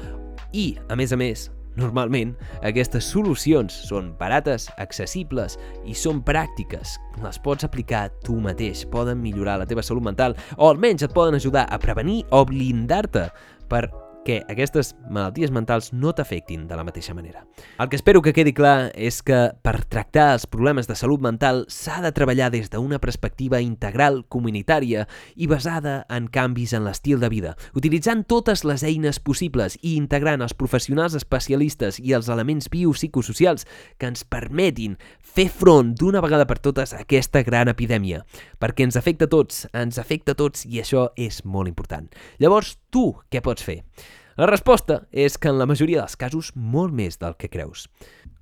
i, 0.55 0.77
a 0.87 0.95
més 0.95 1.11
a 1.11 1.19
més, 1.19 1.49
Normalment, 1.77 2.31
aquestes 2.65 3.05
solucions 3.05 3.75
són 3.85 4.07
barates, 4.17 4.63
accessibles 4.81 5.59
i 5.85 5.93
són 5.93 6.23
pràctiques. 6.25 6.95
Les 7.21 7.37
pots 7.37 7.67
aplicar 7.67 8.07
tu 8.25 8.39
mateix, 8.41 8.81
poden 8.89 9.21
millorar 9.21 9.59
la 9.61 9.67
teva 9.69 9.83
salut 9.85 10.07
mental 10.07 10.33
o 10.55 10.71
almenys 10.71 11.05
et 11.05 11.13
poden 11.13 11.37
ajudar 11.37 11.67
a 11.69 11.77
prevenir 11.77 12.23
o 12.33 12.41
blindar-te 12.49 13.27
per 13.69 13.85
que 14.27 14.41
aquestes 14.51 14.91
malalties 15.07 15.53
mentals 15.55 15.93
no 15.95 16.11
t'afectin 16.11 16.65
de 16.67 16.75
la 16.75 16.83
mateixa 16.83 17.13
manera. 17.15 17.45
El 17.79 17.87
que 17.87 17.95
espero 17.95 18.19
que 18.21 18.33
quedi 18.35 18.51
clar 18.51 18.91
és 18.91 19.21
que 19.23 19.37
per 19.63 19.85
tractar 19.87 20.33
els 20.33 20.43
problemes 20.51 20.89
de 20.89 20.97
salut 20.99 21.23
mental 21.23 21.63
s'ha 21.71 22.01
de 22.03 22.11
treballar 22.11 22.49
des 22.51 22.67
d'una 22.73 22.99
perspectiva 22.99 23.61
integral, 23.63 24.25
comunitària 24.27 25.05
i 25.39 25.47
basada 25.47 26.01
en 26.11 26.27
canvis 26.27 26.75
en 26.75 26.83
l'estil 26.83 27.23
de 27.23 27.29
vida, 27.31 27.55
utilitzant 27.71 28.25
totes 28.27 28.65
les 28.67 28.83
eines 28.83 29.21
possibles 29.23 29.79
i 29.79 29.95
integrant 29.95 30.43
els 30.43 30.57
professionals 30.59 31.15
especialistes 31.15 32.01
i 32.03 32.11
els 32.11 32.27
elements 32.27 32.67
biopsicosocials 32.73 33.63
que 33.95 34.11
ens 34.11 34.27
permetin 34.27 34.99
fer 35.23 35.47
front 35.47 35.95
d'una 35.95 36.19
vegada 36.19 36.49
per 36.49 36.59
totes 36.59 36.91
a 36.91 37.05
aquesta 37.05 37.45
gran 37.47 37.71
epidèmia, 37.71 38.25
perquè 38.59 38.83
ens 38.83 38.99
afecta 38.99 39.31
a 39.31 39.31
tots, 39.31 39.69
ens 39.71 40.03
afecta 40.03 40.35
a 40.35 40.39
tots 40.43 40.67
i 40.67 40.83
això 40.83 41.13
és 41.15 41.45
molt 41.45 41.71
important. 41.71 42.11
Llavors, 42.43 42.75
tu 42.91 43.13
què 43.31 43.39
pots 43.39 43.63
fer? 43.63 43.83
La 44.37 44.45
resposta 44.45 44.99
és 45.09 45.33
que 45.41 45.49
en 45.49 45.57
la 45.57 45.65
majoria 45.65 46.03
dels 46.03 46.13
casos 46.21 46.51
molt 46.53 46.93
més 46.93 47.15
del 47.17 47.33
que 47.41 47.47
creus. 47.49 47.87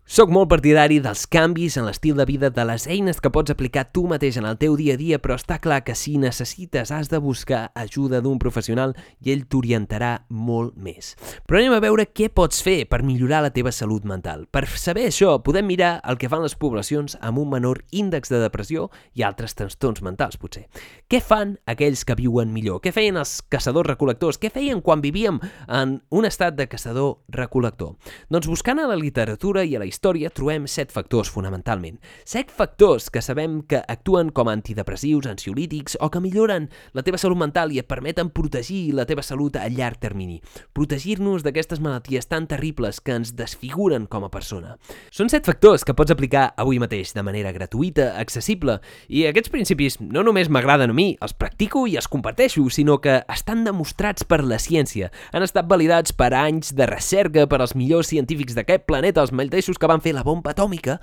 Soc 0.05 0.29
molt 0.29 0.51
partidari 0.51 0.99
dels 1.01 1.23
canvis 1.33 1.79
en 1.79 1.87
l'estil 1.87 2.13
de 2.13 2.27
vida 2.29 2.51
de 2.53 2.63
les 2.69 2.83
eines 2.85 3.17
que 3.17 3.31
pots 3.33 3.49
aplicar 3.49 3.87
tu 3.89 4.03
mateix 4.05 4.35
en 4.37 4.45
el 4.45 4.59
teu 4.61 4.75
dia 4.77 4.93
a 4.93 4.99
dia, 5.01 5.17
però 5.17 5.33
està 5.33 5.55
clar 5.57 5.79
que 5.81 5.95
si 5.97 6.19
necessites 6.21 6.91
has 6.93 7.09
de 7.09 7.17
buscar 7.17 7.71
ajuda 7.73 8.19
d'un 8.21 8.37
professional 8.37 8.93
i 9.25 9.31
ell 9.33 9.47
t'orientarà 9.49 10.27
molt 10.29 10.75
més. 10.77 11.15
Però 11.49 11.57
anem 11.57 11.73
a 11.73 11.79
veure 11.81 12.05
què 12.05 12.27
pots 12.29 12.61
fer 12.61 12.83
per 12.85 12.99
millorar 13.01 13.39
la 13.41 13.49
teva 13.55 13.73
salut 13.73 14.05
mental. 14.05 14.43
Per 14.45 14.67
saber 14.69 15.07
això, 15.09 15.39
podem 15.41 15.65
mirar 15.65 15.95
el 16.05 16.21
que 16.21 16.29
fan 16.29 16.45
les 16.45 16.53
poblacions 16.53 17.17
amb 17.25 17.41
un 17.41 17.49
menor 17.55 17.81
índex 17.89 18.29
de 18.29 18.43
depressió 18.45 18.91
i 19.17 19.25
altres 19.25 19.57
trastorns 19.57 20.05
mentals, 20.05 20.37
potser. 20.37 20.67
Què 21.09 21.17
fan 21.17 21.57
aquells 21.65 22.05
que 22.05 22.19
viuen 22.21 22.53
millor? 22.53 22.77
Què 22.85 22.93
feien 22.93 23.17
els 23.17 23.39
caçadors-recol·lectors? 23.49 24.37
Què 24.37 24.53
feien 24.53 24.85
quan 24.85 25.01
vivíem 25.01 25.41
en 25.65 25.97
un 26.13 26.29
estat 26.29 26.53
de 26.61 26.69
caçador-recol·lector? 26.69 27.97
Doncs 28.29 28.53
buscant 28.53 28.85
a 28.85 28.87
la 28.93 29.01
literatura 29.01 29.65
i 29.65 29.73
a 29.73 29.81
la 29.81 29.89
història 29.95 30.29
trobem 30.29 30.67
set 30.67 30.91
factors 30.91 31.31
fonamentalment. 31.31 31.97
Set 32.27 32.51
factors 32.51 33.07
que 33.09 33.23
sabem 33.23 33.61
que 33.63 33.79
actuen 33.87 34.29
com 34.35 34.51
antidepressius, 34.51 35.25
ansiolítics 35.31 35.97
o 36.03 36.11
que 36.11 36.21
milloren 36.21 36.67
la 36.93 37.03
teva 37.07 37.19
salut 37.21 37.39
mental 37.39 37.71
i 37.71 37.79
et 37.79 37.87
permeten 37.87 38.29
protegir 38.35 38.93
la 38.97 39.07
teva 39.07 39.23
salut 39.23 39.55
a 39.55 39.67
llarg 39.71 40.01
termini. 40.03 40.41
Protegir-nos 40.75 41.45
d'aquestes 41.45 41.79
malalties 41.79 42.27
tan 42.27 42.49
terribles 42.51 42.99
que 42.99 43.15
ens 43.15 43.33
desfiguren 43.37 44.09
com 44.11 44.27
a 44.27 44.31
persona. 44.33 44.75
Són 45.15 45.31
set 45.31 45.47
factors 45.47 45.85
que 45.87 45.95
pots 45.95 46.11
aplicar 46.11 46.49
avui 46.59 46.79
mateix 46.81 47.13
de 47.15 47.23
manera 47.23 47.53
gratuïta, 47.55 48.11
accessible, 48.19 48.79
i 49.07 49.25
aquests 49.29 49.53
principis 49.53 49.99
no 50.01 50.25
només 50.25 50.51
m'agraden 50.51 50.91
a 50.91 50.97
mi, 50.97 51.07
els 51.23 51.35
practico 51.37 51.85
i 51.87 51.95
els 51.95 52.09
comparteixo, 52.11 52.65
sinó 52.69 52.99
que 53.01 53.21
estan 53.31 53.63
demostrats 53.65 54.25
per 54.27 54.41
la 54.43 54.59
ciència, 54.59 55.11
han 55.31 55.45
estat 55.45 55.69
validats 55.69 56.15
per 56.15 56.33
anys 56.35 56.73
de 56.75 56.87
recerca 56.89 57.45
per 57.47 57.61
als 57.61 57.75
millors 57.77 58.11
científics 58.11 58.57
d'aquest 58.57 58.85
planeta, 58.89 59.23
els 59.23 59.33
mateixos 59.35 59.79
que 59.79 59.84
van 59.89 60.01
fer 60.03 60.13
la 60.15 60.23
bomba 60.25 60.53
atòmica, 60.53 60.97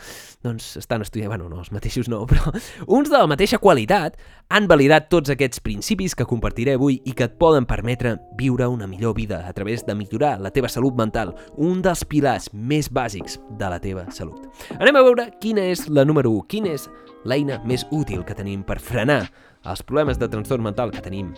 doncs 0.44 0.76
estan 0.80 1.04
estudiant, 1.04 1.30
bueno, 1.32 1.48
no, 1.50 1.60
els 1.62 1.72
mateixos 1.74 2.10
no, 2.12 2.22
però 2.30 2.52
uns 2.86 3.10
de 3.10 3.18
la 3.18 3.28
mateixa 3.30 3.60
qualitat 3.62 4.18
han 4.52 4.68
validat 4.70 5.08
tots 5.12 5.32
aquests 5.32 5.62
principis 5.64 6.16
que 6.18 6.26
compartiré 6.28 6.76
avui 6.76 7.00
i 7.04 7.14
que 7.16 7.28
et 7.28 7.38
poden 7.40 7.66
permetre 7.68 8.16
viure 8.38 8.68
una 8.68 8.88
millor 8.90 9.16
vida 9.16 9.42
a 9.48 9.52
través 9.56 9.86
de 9.86 9.96
millorar 9.96 10.38
la 10.40 10.52
teva 10.52 10.70
salut 10.72 10.96
mental, 10.98 11.34
un 11.56 11.80
dels 11.84 12.04
pilars 12.08 12.50
més 12.52 12.90
bàsics 12.92 13.38
de 13.58 13.70
la 13.72 13.80
teva 13.82 14.08
salut. 14.10 14.44
Anem 14.78 14.98
a 14.98 15.06
veure 15.06 15.30
quina 15.40 15.64
és 15.72 15.86
la 15.88 16.04
número 16.08 16.34
1, 16.42 16.46
quina 16.50 16.74
és 16.76 16.88
l'eina 17.24 17.60
més 17.64 17.86
útil 17.90 18.24
que 18.26 18.36
tenim 18.36 18.64
per 18.66 18.80
frenar 18.82 19.24
els 19.62 19.82
problemes 19.86 20.18
de 20.18 20.28
trastorn 20.28 20.64
mental 20.66 20.90
que 20.90 21.02
tenim. 21.04 21.32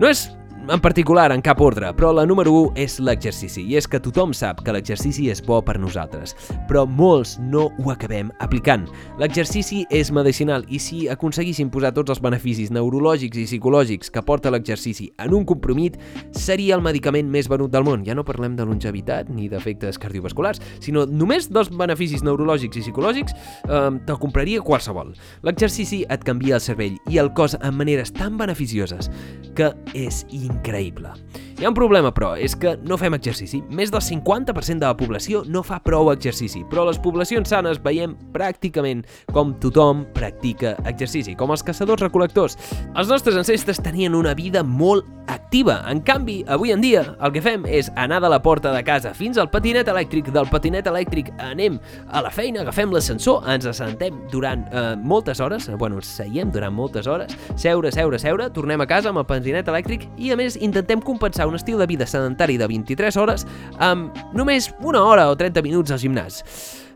No 0.00 0.10
és 0.10 0.26
en 0.68 0.80
particular 0.80 1.32
en 1.32 1.40
cap 1.40 1.60
ordre, 1.60 1.88
però 1.96 2.12
la 2.12 2.26
número 2.26 2.52
1 2.52 2.80
és 2.82 2.98
l'exercici, 3.00 3.62
i 3.64 3.76
és 3.78 3.86
que 3.88 4.00
tothom 4.02 4.34
sap 4.36 4.60
que 4.64 4.72
l'exercici 4.74 5.28
és 5.32 5.40
bo 5.44 5.60
per 5.64 5.78
nosaltres, 5.80 6.34
però 6.68 6.84
molts 6.86 7.36
no 7.40 7.68
ho 7.78 7.90
acabem 7.92 8.28
aplicant. 8.44 8.84
L'exercici 9.18 9.82
és 9.90 10.12
medicinal 10.12 10.66
i 10.68 10.78
si 10.82 11.06
aconseguíssim 11.10 11.70
posar 11.72 11.92
tots 11.96 12.12
els 12.12 12.22
beneficis 12.22 12.72
neurològics 12.74 13.40
i 13.40 13.46
psicològics 13.48 14.12
que 14.12 14.24
porta 14.26 14.52
l'exercici 14.52 15.08
en 15.22 15.34
un 15.38 15.46
compromit, 15.48 15.96
seria 16.36 16.76
el 16.76 16.84
medicament 16.84 17.30
més 17.30 17.48
venut 17.50 17.72
del 17.72 17.86
món. 17.86 18.04
Ja 18.06 18.14
no 18.18 18.26
parlem 18.26 18.58
de 18.58 18.68
longevitat 18.68 19.30
ni 19.32 19.48
d'efectes 19.48 19.98
cardiovasculars, 20.02 20.60
sinó 20.84 21.06
només 21.06 21.48
dos 21.50 21.72
beneficis 21.72 22.24
neurològics 22.26 22.82
i 22.82 22.84
psicològics 22.84 23.36
eh, 23.36 23.80
te'l 24.06 24.20
compraria 24.20 24.62
qualsevol. 24.66 25.14
L'exercici 25.46 26.04
et 26.10 26.26
canvia 26.26 26.58
el 26.60 26.64
cervell 26.64 27.00
i 27.08 27.22
el 27.22 27.32
cos 27.34 27.56
en 27.60 27.74
maneres 27.78 28.12
tan 28.12 28.36
beneficioses 28.38 29.10
que 29.56 29.72
és 29.94 30.24
increïble 30.28 30.49
increïble. 30.50 31.12
Hi 31.60 31.66
ha 31.66 31.68
un 31.68 31.74
problema, 31.76 32.08
però, 32.08 32.30
és 32.40 32.54
que 32.56 32.70
no 32.88 32.96
fem 32.96 33.12
exercici. 33.12 33.58
Més 33.68 33.90
del 33.92 34.00
50% 34.00 34.80
de 34.80 34.88
la 34.88 34.96
població 34.96 35.42
no 35.44 35.60
fa 35.60 35.76
prou 35.84 36.08
exercici, 36.08 36.62
però 36.70 36.86
les 36.88 36.96
poblacions 37.04 37.52
sanes 37.52 37.82
veiem 37.84 38.14
pràcticament 38.32 39.02
com 39.28 39.52
tothom 39.60 40.06
practica 40.16 40.72
exercici, 40.88 41.34
com 41.36 41.52
els 41.52 41.60
caçadors-recol·lectors. 41.68 42.56
Els 42.96 43.12
nostres 43.12 43.36
ancestres 43.36 43.82
tenien 43.84 44.16
una 44.16 44.32
vida 44.32 44.62
molt 44.64 45.04
activa. 45.28 45.82
En 45.90 46.00
canvi, 46.00 46.38
avui 46.48 46.72
en 46.72 46.80
dia, 46.80 47.02
el 47.20 47.34
que 47.34 47.42
fem 47.44 47.68
és 47.68 47.92
anar 48.00 48.22
de 48.24 48.32
la 48.32 48.40
porta 48.40 48.72
de 48.72 48.80
casa 48.86 49.12
fins 49.12 49.36
al 49.36 49.50
patinet 49.52 49.92
elèctric, 49.92 50.32
del 50.32 50.48
patinet 50.48 50.88
elèctric 50.88 51.28
anem 51.44 51.76
a 52.08 52.24
la 52.24 52.32
feina, 52.32 52.64
agafem 52.64 52.88
l'ascensor, 52.94 53.44
ens 53.52 53.68
assentem 53.68 54.16
durant 54.32 54.64
eh, 54.72 54.96
moltes 54.96 55.44
hores, 55.44 55.68
bueno, 55.76 56.00
ens 56.00 56.08
seiem 56.22 56.50
durant 56.56 56.72
moltes 56.74 57.06
hores, 57.06 57.36
seure, 57.60 57.92
seure, 57.92 58.18
seure, 58.18 58.48
tornem 58.56 58.80
a 58.80 58.88
casa 58.88 59.12
amb 59.12 59.20
el 59.20 59.28
patinet 59.28 59.68
elèctric 59.68 60.08
i, 60.16 60.32
a 60.32 60.40
més, 60.40 60.56
intentem 60.56 61.04
compensar 61.04 61.49
un 61.50 61.58
estil 61.58 61.78
de 61.78 61.86
vida 61.90 62.06
sedentari 62.06 62.56
de 62.56 62.68
23 62.70 63.16
hores 63.18 63.44
amb 63.82 64.14
només 64.32 64.70
una 64.86 65.02
hora 65.02 65.26
o 65.30 65.36
30 65.36 65.64
minuts 65.66 65.90
al 65.90 65.98
gimnàs. 65.98 66.44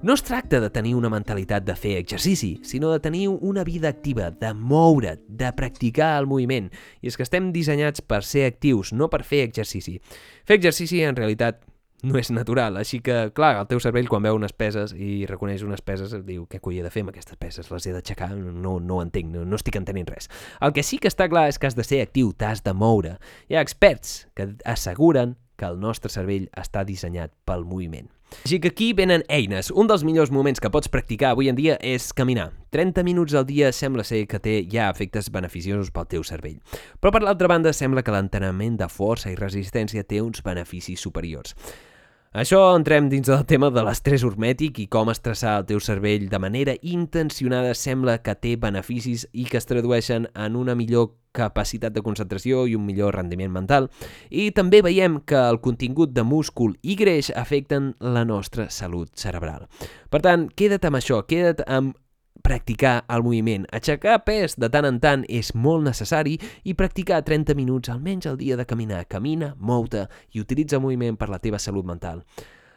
No 0.05 0.15
es 0.15 0.23
tracta 0.23 0.61
de 0.61 0.69
tenir 0.71 0.95
una 0.95 1.09
mentalitat 1.11 1.65
de 1.65 1.75
fer 1.81 1.97
exercici, 1.99 2.59
sinó 2.63 2.93
de 2.93 3.01
tenir 3.01 3.31
una 3.33 3.65
vida 3.65 3.89
activa, 3.89 4.31
de 4.31 4.53
moure't, 4.53 5.23
de 5.29 5.51
practicar 5.57 6.19
el 6.21 6.29
moviment. 6.29 6.69
I 7.01 7.09
és 7.09 7.17
que 7.17 7.25
estem 7.25 7.49
dissenyats 7.55 8.05
per 8.05 8.21
ser 8.23 8.45
actius, 8.51 8.93
no 8.93 9.09
per 9.09 9.23
fer 9.25 9.47
exercici. 9.49 9.97
Fer 10.45 10.59
exercici, 10.61 11.01
en 11.03 11.17
realitat, 11.17 11.65
no 12.05 12.19
és 12.21 12.31
natural. 12.35 12.77
Així 12.81 13.01
que, 13.05 13.31
clar, 13.37 13.55
el 13.63 13.69
teu 13.71 13.81
cervell 13.83 14.09
quan 14.11 14.25
veu 14.27 14.39
unes 14.39 14.55
peses 14.57 14.95
i 14.95 15.25
reconeix 15.31 15.65
unes 15.67 15.83
peses 15.85 16.13
et 16.17 16.25
diu 16.27 16.45
què 16.51 16.61
coi 16.63 16.83
de 16.85 16.93
fer 16.93 17.05
amb 17.05 17.15
aquestes 17.15 17.39
peses? 17.41 17.71
Les 17.73 17.89
he 17.89 17.95
d'aixecar? 17.97 18.31
No, 18.37 18.77
no 18.81 19.01
entenc, 19.03 19.33
no, 19.35 19.45
no 19.49 19.61
estic 19.61 19.79
entenent 19.81 20.11
res. 20.13 20.29
El 20.61 20.75
que 20.77 20.85
sí 20.87 21.01
que 21.01 21.11
està 21.11 21.29
clar 21.33 21.49
és 21.51 21.59
que 21.59 21.71
has 21.71 21.79
de 21.79 21.87
ser 21.87 22.03
actiu, 22.05 22.35
t'has 22.37 22.63
de 22.65 22.77
moure. 22.77 23.17
Hi 23.49 23.59
ha 23.59 23.65
experts 23.65 24.27
que 24.37 24.53
asseguren 24.69 25.39
que 25.57 25.67
el 25.67 25.81
nostre 25.81 26.11
cervell 26.11 26.51
està 26.59 26.83
dissenyat 26.87 27.33
pel 27.47 27.65
moviment. 27.65 28.11
Així 28.43 28.59
que 28.59 28.73
aquí 28.73 28.93
venen 28.93 29.23
eines. 29.29 29.71
Un 29.71 29.87
dels 29.87 30.03
millors 30.05 30.33
moments 30.35 30.61
que 30.61 30.71
pots 30.73 30.91
practicar 30.91 31.31
avui 31.33 31.49
en 31.49 31.57
dia 31.57 31.77
és 31.81 32.11
caminar. 32.17 32.51
30 32.75 33.05
minuts 33.07 33.37
al 33.39 33.47
dia 33.47 33.71
sembla 33.73 34.05
ser 34.05 34.25
que 34.27 34.41
té 34.43 34.57
ja 34.71 34.91
efectes 34.91 35.31
beneficiosos 35.31 35.93
pel 35.95 36.09
teu 36.11 36.27
cervell. 36.27 36.59
Però 37.01 37.13
per 37.15 37.23
l'altra 37.23 37.49
banda 37.49 37.73
sembla 37.73 38.03
que 38.03 38.15
l'entrenament 38.15 38.81
de 38.81 38.91
força 38.91 39.31
i 39.31 39.39
resistència 39.39 40.03
té 40.03 40.21
uns 40.25 40.43
beneficis 40.43 41.01
superiors. 41.01 41.55
Això 42.35 42.59
entrem 42.75 43.07
dins 43.07 43.29
del 43.31 43.45
tema 43.47 43.69
de 43.71 43.83
l'estrès 43.87 44.25
hormètic 44.27 44.81
i 44.83 44.89
com 44.91 45.07
estressar 45.13 45.53
el 45.61 45.67
teu 45.69 45.79
cervell 45.79 46.25
de 46.33 46.41
manera 46.43 46.73
intencionada 46.83 47.77
sembla 47.79 48.17
que 48.27 48.35
té 48.35 48.57
beneficis 48.59 49.29
i 49.31 49.45
que 49.47 49.61
es 49.61 49.71
tradueixen 49.71 50.27
en 50.35 50.57
una 50.59 50.75
millor 50.75 51.13
capacitat 51.31 51.95
de 51.95 52.03
concentració 52.03 52.65
i 52.67 52.75
un 52.75 52.83
millor 52.89 53.15
rendiment 53.15 53.55
mental. 53.55 53.87
I 54.35 54.49
també 54.51 54.83
veiem 54.83 55.21
que 55.23 55.39
el 55.39 55.61
contingut 55.63 56.11
de 56.11 56.27
múscul 56.27 56.75
i 56.83 56.99
greix 56.99 57.31
afecten 57.31 57.93
la 58.03 58.27
nostra 58.27 58.67
salut 58.67 59.15
cerebral. 59.15 59.69
Per 60.11 60.19
tant, 60.27 60.49
queda't 60.59 60.91
amb 60.91 60.99
això, 60.99 61.23
queda't 61.31 61.63
amb 61.71 61.95
practicar 62.43 63.05
el 63.09 63.23
moviment. 63.23 63.69
Aixecar 63.73 64.19
pes 64.27 64.59
de 64.61 64.69
tant 64.73 64.89
en 64.89 64.99
tant 65.01 65.23
és 65.29 65.53
molt 65.55 65.85
necessari 65.87 66.35
i 66.65 66.75
practicar 66.75 67.23
30 67.25 67.55
minuts 67.55 67.93
almenys 67.93 68.27
al 68.27 68.41
dia 68.41 68.57
de 68.57 68.67
caminar. 68.67 69.05
Camina, 69.09 69.55
mou-te 69.59 70.09
i 70.33 70.43
utilitza 70.43 70.81
el 70.81 70.85
moviment 70.85 71.17
per 71.21 71.31
la 71.31 71.41
teva 71.41 71.63
salut 71.63 71.87
mental. 71.87 72.25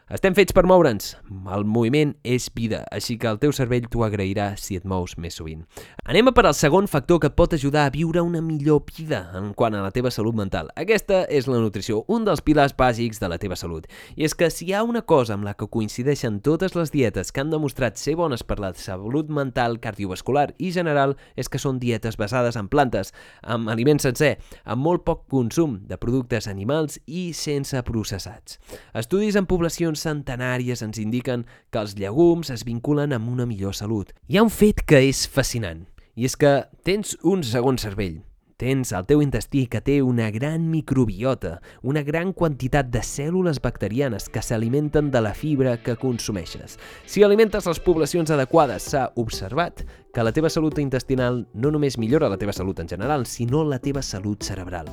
Estem 0.07 0.31
fets 0.31 0.53
per 0.55 0.61
moure'ns. 0.63 1.17
El 1.51 1.65
moviment 1.67 2.13
és 2.23 2.45
vida, 2.55 2.77
així 2.95 3.17
que 3.19 3.27
el 3.27 3.41
teu 3.41 3.51
cervell 3.51 3.89
t'ho 3.91 4.05
agrairà 4.05 4.53
si 4.55 4.77
et 4.79 4.85
mous 4.87 5.17
més 5.19 5.35
sovint. 5.35 5.65
Anem 6.07 6.29
a 6.29 6.31
per 6.31 6.45
al 6.47 6.53
segon 6.55 6.85
factor 6.87 7.19
que 7.19 7.27
et 7.27 7.35
pot 7.35 7.51
ajudar 7.51 7.83
a 7.83 7.91
viure 7.91 8.23
una 8.23 8.39
millor 8.39 8.85
vida 8.87 9.25
en 9.35 9.49
quant 9.51 9.75
a 9.75 9.81
la 9.83 9.91
teva 9.91 10.07
salut 10.15 10.37
mental. 10.39 10.69
Aquesta 10.79 11.25
és 11.27 11.49
la 11.51 11.59
nutrició, 11.59 12.05
un 12.07 12.23
dels 12.23 12.39
pilars 12.39 12.71
bàsics 12.77 13.19
de 13.19 13.27
la 13.27 13.35
teva 13.41 13.57
salut. 13.59 13.89
I 14.15 14.23
és 14.23 14.31
que 14.31 14.47
si 14.47 14.69
hi 14.69 14.77
ha 14.77 14.85
una 14.87 15.01
cosa 15.03 15.35
amb 15.35 15.43
la 15.43 15.57
que 15.59 15.67
coincideixen 15.67 16.39
totes 16.39 16.79
les 16.79 16.95
dietes 16.95 17.33
que 17.35 17.43
han 17.43 17.51
demostrat 17.51 17.99
ser 17.99 18.15
bones 18.15 18.47
per 18.47 18.61
la 18.63 18.71
salut 18.79 19.27
mental, 19.27 19.75
cardiovascular 19.83 20.53
i 20.55 20.71
general, 20.71 21.17
és 21.35 21.51
que 21.51 21.59
són 21.59 21.83
dietes 21.83 22.15
basades 22.15 22.55
en 22.55 22.71
plantes, 22.71 23.11
amb 23.43 23.67
aliment 23.75 23.99
sencer, 23.99 24.37
amb 24.63 24.87
molt 24.87 25.03
poc 25.03 25.27
consum 25.27 25.81
de 25.83 25.99
productes 25.99 26.47
animals 26.47 26.95
i 27.03 27.33
sense 27.35 27.83
processats. 27.83 28.55
Estudis 28.95 29.35
en 29.35 29.51
poblacions 29.51 29.96
centenàries 29.99 30.83
ens 30.85 31.01
indiquen 31.01 31.45
que 31.71 31.81
els 31.81 31.97
llegums 31.97 32.53
es 32.53 32.65
vinculen 32.67 33.15
amb 33.15 33.29
una 33.33 33.45
millor 33.49 33.75
salut. 33.75 34.13
Hi 34.27 34.37
ha 34.37 34.45
un 34.45 34.53
fet 34.53 34.85
que 34.85 35.01
és 35.09 35.25
fascinant, 35.27 35.85
i 36.17 36.25
és 36.25 36.37
que 36.37 36.63
tens 36.87 37.17
un 37.23 37.43
segon 37.45 37.77
cervell. 37.77 38.23
Tens 38.57 38.89
el 38.97 39.05
teu 39.05 39.19
intestí 39.21 39.67
que 39.69 39.83
té 39.85 39.99
una 40.01 40.31
gran 40.33 40.63
microbiota, 40.71 41.59
una 41.85 42.01
gran 42.01 42.31
quantitat 42.33 42.87
de 42.89 43.03
cèl·lules 43.05 43.59
bacterianes 43.61 44.31
que 44.33 44.41
s'alimenten 44.41 45.11
de 45.13 45.21
la 45.21 45.35
fibra 45.37 45.75
que 45.77 45.93
consumeixes. 46.01 46.79
Si 47.05 47.21
alimentes 47.21 47.69
les 47.69 47.81
poblacions 47.85 48.33
adequades, 48.33 48.89
s'ha 48.89 49.11
observat 49.13 49.85
que 50.09 50.25
la 50.25 50.33
teva 50.33 50.49
salut 50.49 50.81
intestinal 50.81 51.43
no 51.53 51.69
només 51.69 51.99
millora 52.01 52.31
la 52.33 52.41
teva 52.41 52.55
salut 52.55 52.81
en 52.81 52.89
general, 52.89 53.27
sinó 53.29 53.61
la 53.61 53.77
teva 53.77 54.01
salut 54.01 54.41
cerebral. 54.41 54.89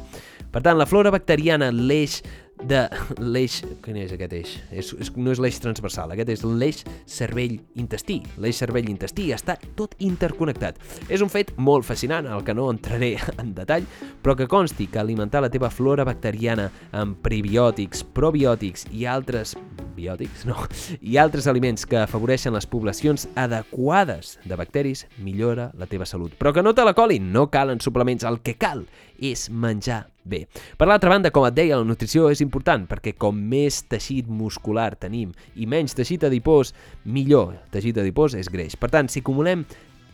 Per 0.52 0.60
tant, 0.60 0.76
la 0.76 0.84
flora 0.84 1.08
bacteriana, 1.10 1.72
l'eix 1.72 2.20
de 2.62 2.84
l'eix... 3.18 3.60
Quin 3.84 3.98
és 4.00 4.12
aquest 4.14 4.34
eix? 4.36 4.52
És, 4.70 4.92
és, 5.00 5.10
no 5.16 5.32
és 5.34 5.40
l'eix 5.42 5.58
transversal, 5.62 6.12
aquest 6.14 6.30
és 6.36 6.44
l'eix 6.46 6.82
cervell-intestí. 7.10 8.20
L'eix 8.42 8.60
cervell-intestí 8.62 9.30
està 9.34 9.56
tot 9.78 9.96
interconnectat. 10.04 10.78
És 11.08 11.24
un 11.24 11.32
fet 11.32 11.54
molt 11.56 11.86
fascinant, 11.86 12.28
el 12.30 12.44
que 12.46 12.54
no 12.56 12.68
entraré 12.72 13.14
en 13.42 13.54
detall, 13.56 13.88
però 14.22 14.36
que 14.38 14.48
consti 14.50 14.88
que 14.88 15.02
alimentar 15.02 15.42
la 15.44 15.52
teva 15.52 15.72
flora 15.72 16.06
bacteriana 16.06 16.70
amb 16.92 17.18
prebiòtics, 17.24 18.04
probiòtics 18.14 18.88
i 18.94 19.04
altres 19.10 19.56
biòtics, 19.94 20.46
no, 20.48 20.56
i 21.00 21.18
altres 21.22 21.46
aliments 21.50 21.86
que 21.86 22.00
afavoreixen 22.02 22.54
les 22.56 22.66
poblacions 22.66 23.28
adequades 23.38 24.38
de 24.44 24.58
bacteris 24.58 25.06
millora 25.18 25.70
la 25.78 25.90
teva 25.90 26.08
salut. 26.08 26.34
Però 26.38 26.54
que 26.54 26.64
no 26.64 26.74
te 26.74 26.86
la 26.86 26.96
colin, 26.96 27.30
no 27.32 27.48
calen 27.52 27.82
suplements, 27.84 28.26
el 28.26 28.40
que 28.42 28.58
cal 28.58 28.86
és 29.22 29.48
menjar 29.50 30.04
bé. 30.24 30.44
Per 30.78 30.88
l'altra 30.88 31.12
banda, 31.12 31.30
com 31.30 31.46
et 31.46 31.54
deia, 31.56 31.78
la 31.78 31.86
nutrició 31.86 32.28
és 32.32 32.42
important 32.44 32.86
perquè 32.90 33.14
com 33.20 33.36
més 33.36 33.82
teixit 33.88 34.28
muscular 34.28 34.94
tenim 35.00 35.32
i 35.54 35.68
menys 35.70 35.96
teixit 35.96 36.24
adipós, 36.26 36.74
millor. 37.04 37.54
Teixit 37.72 38.00
adipós 38.00 38.36
és 38.38 38.50
greix. 38.52 38.78
Per 38.80 38.90
tant, 38.92 39.08
si 39.12 39.22
acumulem 39.22 39.64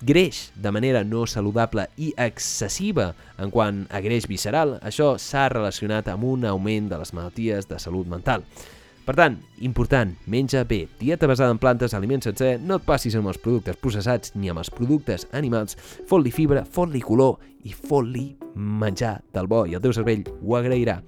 greix 0.01 0.51
de 0.57 0.73
manera 0.73 1.05
no 1.05 1.27
saludable 1.29 1.87
i 2.01 2.11
excessiva 2.17 3.13
en 3.39 3.53
quant 3.53 3.85
a 3.93 4.01
greix 4.01 4.27
visceral, 4.29 4.79
això 4.83 5.15
s'ha 5.21 5.49
relacionat 5.53 6.09
amb 6.09 6.25
un 6.25 6.47
augment 6.49 6.91
de 6.91 7.01
les 7.01 7.15
malalties 7.17 7.69
de 7.69 7.79
salut 7.79 8.09
mental. 8.09 8.45
Per 9.05 9.17
tant, 9.17 9.41
important, 9.65 10.13
menja 10.31 10.63
bé, 10.69 10.85
dieta 11.01 11.27
basada 11.27 11.51
en 11.51 11.59
plantes, 11.59 11.97
aliments 11.97 12.29
sencer, 12.29 12.59
no 12.61 12.79
et 12.79 12.85
passis 12.87 13.17
amb 13.19 13.33
els 13.33 13.41
productes 13.43 13.81
processats 13.81 14.37
ni 14.37 14.53
amb 14.53 14.63
els 14.63 14.71
productes 14.71 15.27
animals, 15.33 15.75
fot-li 16.07 16.31
fibra, 16.31 16.63
fot-li 16.69 17.03
color 17.03 17.41
i 17.65 17.75
fot-li 17.75 18.40
menjar 18.55 19.21
del 19.35 19.51
bo 19.51 19.65
i 19.67 19.77
el 19.77 19.83
teu 19.85 19.95
cervell 19.97 20.25
ho 20.41 20.57
agrairà. 20.59 21.01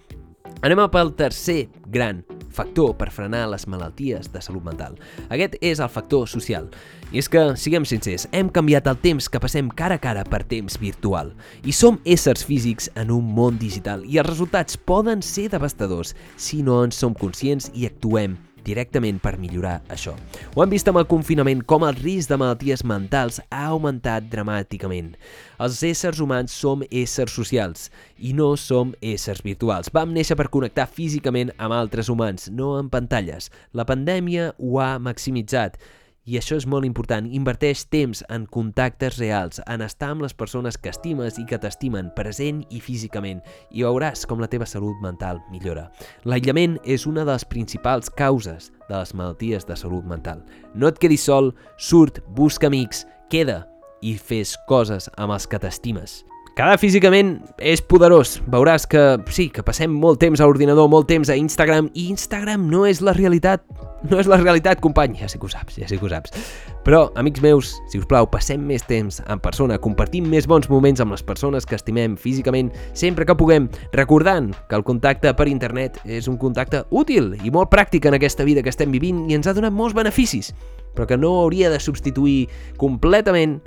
Anem 0.63 0.79
a 0.79 0.91
pel 0.93 1.11
tercer 1.19 1.65
gran 1.91 2.21
factor 2.53 2.93
per 2.95 3.09
frenar 3.11 3.49
les 3.51 3.65
malalties 3.67 4.29
de 4.31 4.43
salut 4.45 4.63
mental. 4.63 4.95
Aquest 5.33 5.57
és 5.65 5.81
el 5.83 5.91
factor 5.91 6.29
social. 6.31 6.69
I 7.11 7.19
és 7.19 7.29
que, 7.33 7.43
siguem 7.59 7.87
sincers, 7.89 8.29
hem 8.31 8.53
canviat 8.53 8.87
el 8.93 9.01
temps 9.03 9.27
que 9.27 9.41
passem 9.43 9.73
cara 9.75 9.99
a 9.99 10.03
cara 10.03 10.23
per 10.23 10.45
temps 10.47 10.79
virtual. 10.79 11.33
I 11.67 11.75
som 11.75 11.99
éssers 12.07 12.47
físics 12.47 12.93
en 12.95 13.11
un 13.11 13.35
món 13.35 13.59
digital 13.59 14.07
i 14.07 14.23
els 14.23 14.31
resultats 14.31 14.79
poden 14.79 15.25
ser 15.27 15.49
devastadors 15.51 16.15
si 16.37 16.63
no 16.63 16.83
en 16.85 16.95
som 16.95 17.17
conscients 17.17 17.73
i 17.75 17.89
actuem 17.91 18.39
directament 18.65 19.21
per 19.23 19.37
millorar 19.41 19.81
això. 19.93 20.15
Ho 20.55 20.65
hem 20.65 20.73
vist 20.73 20.89
amb 20.91 21.01
el 21.01 21.09
confinament 21.11 21.63
com 21.69 21.87
el 21.87 21.99
risc 22.01 22.31
de 22.33 22.39
malalties 22.41 22.85
mentals 22.87 23.41
ha 23.51 23.65
augmentat 23.73 24.29
dramàticament. 24.33 25.15
Els 25.63 25.81
éssers 25.87 26.21
humans 26.23 26.55
som 26.55 26.83
éssers 26.91 27.35
socials 27.35 27.89
i 28.19 28.35
no 28.37 28.53
som 28.57 28.95
éssers 29.01 29.43
virtuals. 29.47 29.93
Vam 29.95 30.15
néixer 30.15 30.37
per 30.39 30.51
connectar 30.53 30.89
físicament 30.91 31.53
amb 31.59 31.77
altres 31.77 32.11
humans, 32.13 32.49
no 32.51 32.77
en 32.81 32.91
pantalles. 32.93 33.51
La 33.73 33.87
pandèmia 33.89 34.53
ho 34.59 34.79
ha 34.83 34.97
maximitzat 35.03 35.79
i 36.25 36.37
això 36.39 36.57
és 36.59 36.67
molt 36.71 36.87
important. 36.87 37.27
Inverteix 37.27 37.85
temps 37.91 38.23
en 38.31 38.47
contactes 38.47 39.19
reals, 39.19 39.61
en 39.67 39.83
estar 39.83 40.13
amb 40.13 40.23
les 40.23 40.35
persones 40.35 40.79
que 40.79 40.93
estimes 40.93 41.39
i 41.43 41.47
que 41.49 41.59
t'estimen, 41.59 42.13
present 42.17 42.63
i 42.71 42.81
físicament, 42.81 43.43
i 43.71 43.85
veuràs 43.87 44.27
com 44.29 44.43
la 44.43 44.51
teva 44.51 44.69
salut 44.69 44.99
mental 45.03 45.43
millora. 45.51 45.89
L'aïllament 46.25 46.79
és 46.85 47.07
una 47.11 47.27
de 47.27 47.33
les 47.33 47.47
principals 47.47 48.11
causes 48.11 48.71
de 48.89 48.97
les 48.97 49.15
malalties 49.15 49.67
de 49.67 49.77
salut 49.77 50.07
mental. 50.07 50.45
No 50.75 50.91
et 50.91 50.99
quedis 51.03 51.27
sol, 51.27 51.55
surt, 51.77 52.23
busca 52.37 52.71
amics, 52.71 53.07
queda 53.31 53.65
i 54.03 54.17
fes 54.19 54.57
coses 54.69 55.11
amb 55.17 55.35
els 55.35 55.47
que 55.47 55.63
t'estimes. 55.63 56.23
Quedar 56.53 56.77
físicament 56.77 57.39
és 57.65 57.81
poderós. 57.81 58.35
Veuràs 58.53 58.85
que 58.85 59.01
sí, 59.33 59.47
que 59.49 59.63
passem 59.65 59.89
molt 59.89 60.19
temps 60.21 60.37
a 60.37 60.45
l'ordinador, 60.45 60.85
molt 60.93 61.07
temps 61.09 61.31
a 61.33 61.37
Instagram, 61.41 61.89
i 61.97 62.11
Instagram 62.13 62.67
no 62.69 62.83
és 62.85 63.01
la 63.01 63.15
realitat. 63.17 63.65
No 64.11 64.19
és 64.21 64.29
la 64.29 64.37
realitat, 64.37 64.83
company. 64.85 65.15
Ja 65.17 65.31
sé 65.33 65.41
que 65.41 65.49
ho 65.49 65.49
saps, 65.49 65.79
ja 65.81 65.89
sé 65.89 65.97
que 65.97 66.05
ho 66.05 66.11
saps. 66.13 66.37
Però, 66.85 67.07
amics 67.17 67.41
meus, 67.41 67.73
si 67.89 68.03
us 68.03 68.05
plau, 68.11 68.29
passem 68.29 68.61
més 68.69 68.85
temps 68.85 69.23
en 69.33 69.41
persona, 69.41 69.81
compartim 69.81 70.29
més 70.29 70.45
bons 70.51 70.69
moments 70.69 71.01
amb 71.01 71.17
les 71.17 71.25
persones 71.25 71.65
que 71.65 71.79
estimem 71.79 72.19
físicament 72.21 72.69
sempre 72.93 73.25
que 73.25 73.39
puguem, 73.39 73.71
recordant 73.97 74.53
que 74.69 74.77
el 74.77 74.85
contacte 74.85 75.33
per 75.39 75.49
internet 75.49 76.03
és 76.05 76.29
un 76.29 76.37
contacte 76.37 76.85
útil 76.91 77.33
i 77.41 77.55
molt 77.55 77.73
pràctic 77.73 78.11
en 78.11 78.21
aquesta 78.21 78.45
vida 78.45 78.61
que 78.61 78.75
estem 78.75 78.93
vivint 78.93 79.25
i 79.31 79.39
ens 79.39 79.49
ha 79.49 79.57
donat 79.57 79.73
molts 79.73 79.97
beneficis, 79.97 80.53
però 80.93 81.09
que 81.09 81.17
no 81.17 81.39
hauria 81.47 81.73
de 81.73 81.81
substituir 81.81 82.51
completament 82.77 83.63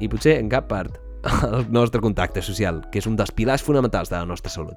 i 0.00 0.08
potser 0.08 0.38
en 0.40 0.48
cap 0.48 0.70
part 0.70 1.02
el 1.52 1.70
nostre 1.72 2.00
contacte 2.00 2.42
social, 2.42 2.82
que 2.90 3.00
és 3.02 3.08
un 3.08 3.16
dels 3.16 3.32
pilars 3.32 3.64
fonamentals 3.64 4.12
de 4.12 4.18
la 4.18 4.28
nostra 4.28 4.52
salut. 4.52 4.76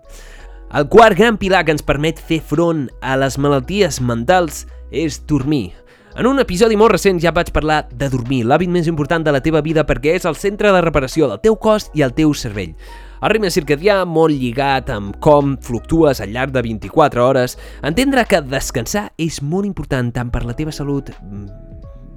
El 0.69 0.86
quart 0.89 1.17
gran 1.17 1.39
pilar 1.41 1.63
que 1.65 1.73
ens 1.73 1.86
permet 1.86 2.19
fer 2.21 2.39
front 2.45 2.88
a 3.02 3.15
les 3.17 3.39
malalties 3.41 3.97
mentals 4.06 4.67
és 4.93 5.17
dormir. 5.25 5.71
En 6.19 6.28
un 6.30 6.41
episodi 6.41 6.78
molt 6.78 6.93
recent 6.93 7.19
ja 7.21 7.34
vaig 7.34 7.49
parlar 7.54 7.84
de 7.89 8.10
dormir, 8.10 8.41
l'hàbit 8.45 8.69
més 8.69 8.89
important 8.89 9.23
de 9.25 9.34
la 9.34 9.41
teva 9.45 9.62
vida 9.65 9.86
perquè 9.88 10.15
és 10.17 10.25
el 10.30 10.38
centre 10.38 10.71
de 10.73 10.82
reparació 10.82 11.30
del 11.30 11.41
teu 11.41 11.58
cos 11.58 11.89
i 11.97 12.04
el 12.06 12.13
teu 12.17 12.34
cervell. 12.34 12.73
El 13.19 13.34
ritme 13.34 13.52
circadià, 13.52 14.02
molt 14.08 14.34
lligat 14.36 14.89
amb 14.93 15.17
com 15.23 15.58
fluctues 15.63 16.21
al 16.23 16.34
llarg 16.34 16.54
de 16.56 16.63
24 16.65 17.25
hores, 17.25 17.58
entendre 17.84 18.23
que 18.30 18.41
descansar 18.41 19.10
és 19.17 19.41
molt 19.41 19.67
important 19.67 20.13
tant 20.15 20.32
per 20.34 20.45
la 20.47 20.56
teva 20.56 20.71
salut 20.75 21.12
mm, 21.17 21.47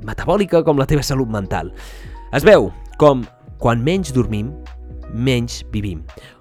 metabòlica 0.06 0.62
com 0.66 0.78
la 0.78 0.86
teva 0.86 1.02
salut 1.06 1.30
mental. 1.30 1.72
Es 2.32 2.46
veu 2.46 2.70
com 3.00 3.24
quan 3.62 3.78
menys 3.78 4.10
dormim, 4.10 4.50
menys 5.14 5.60
vivim. 5.70 6.00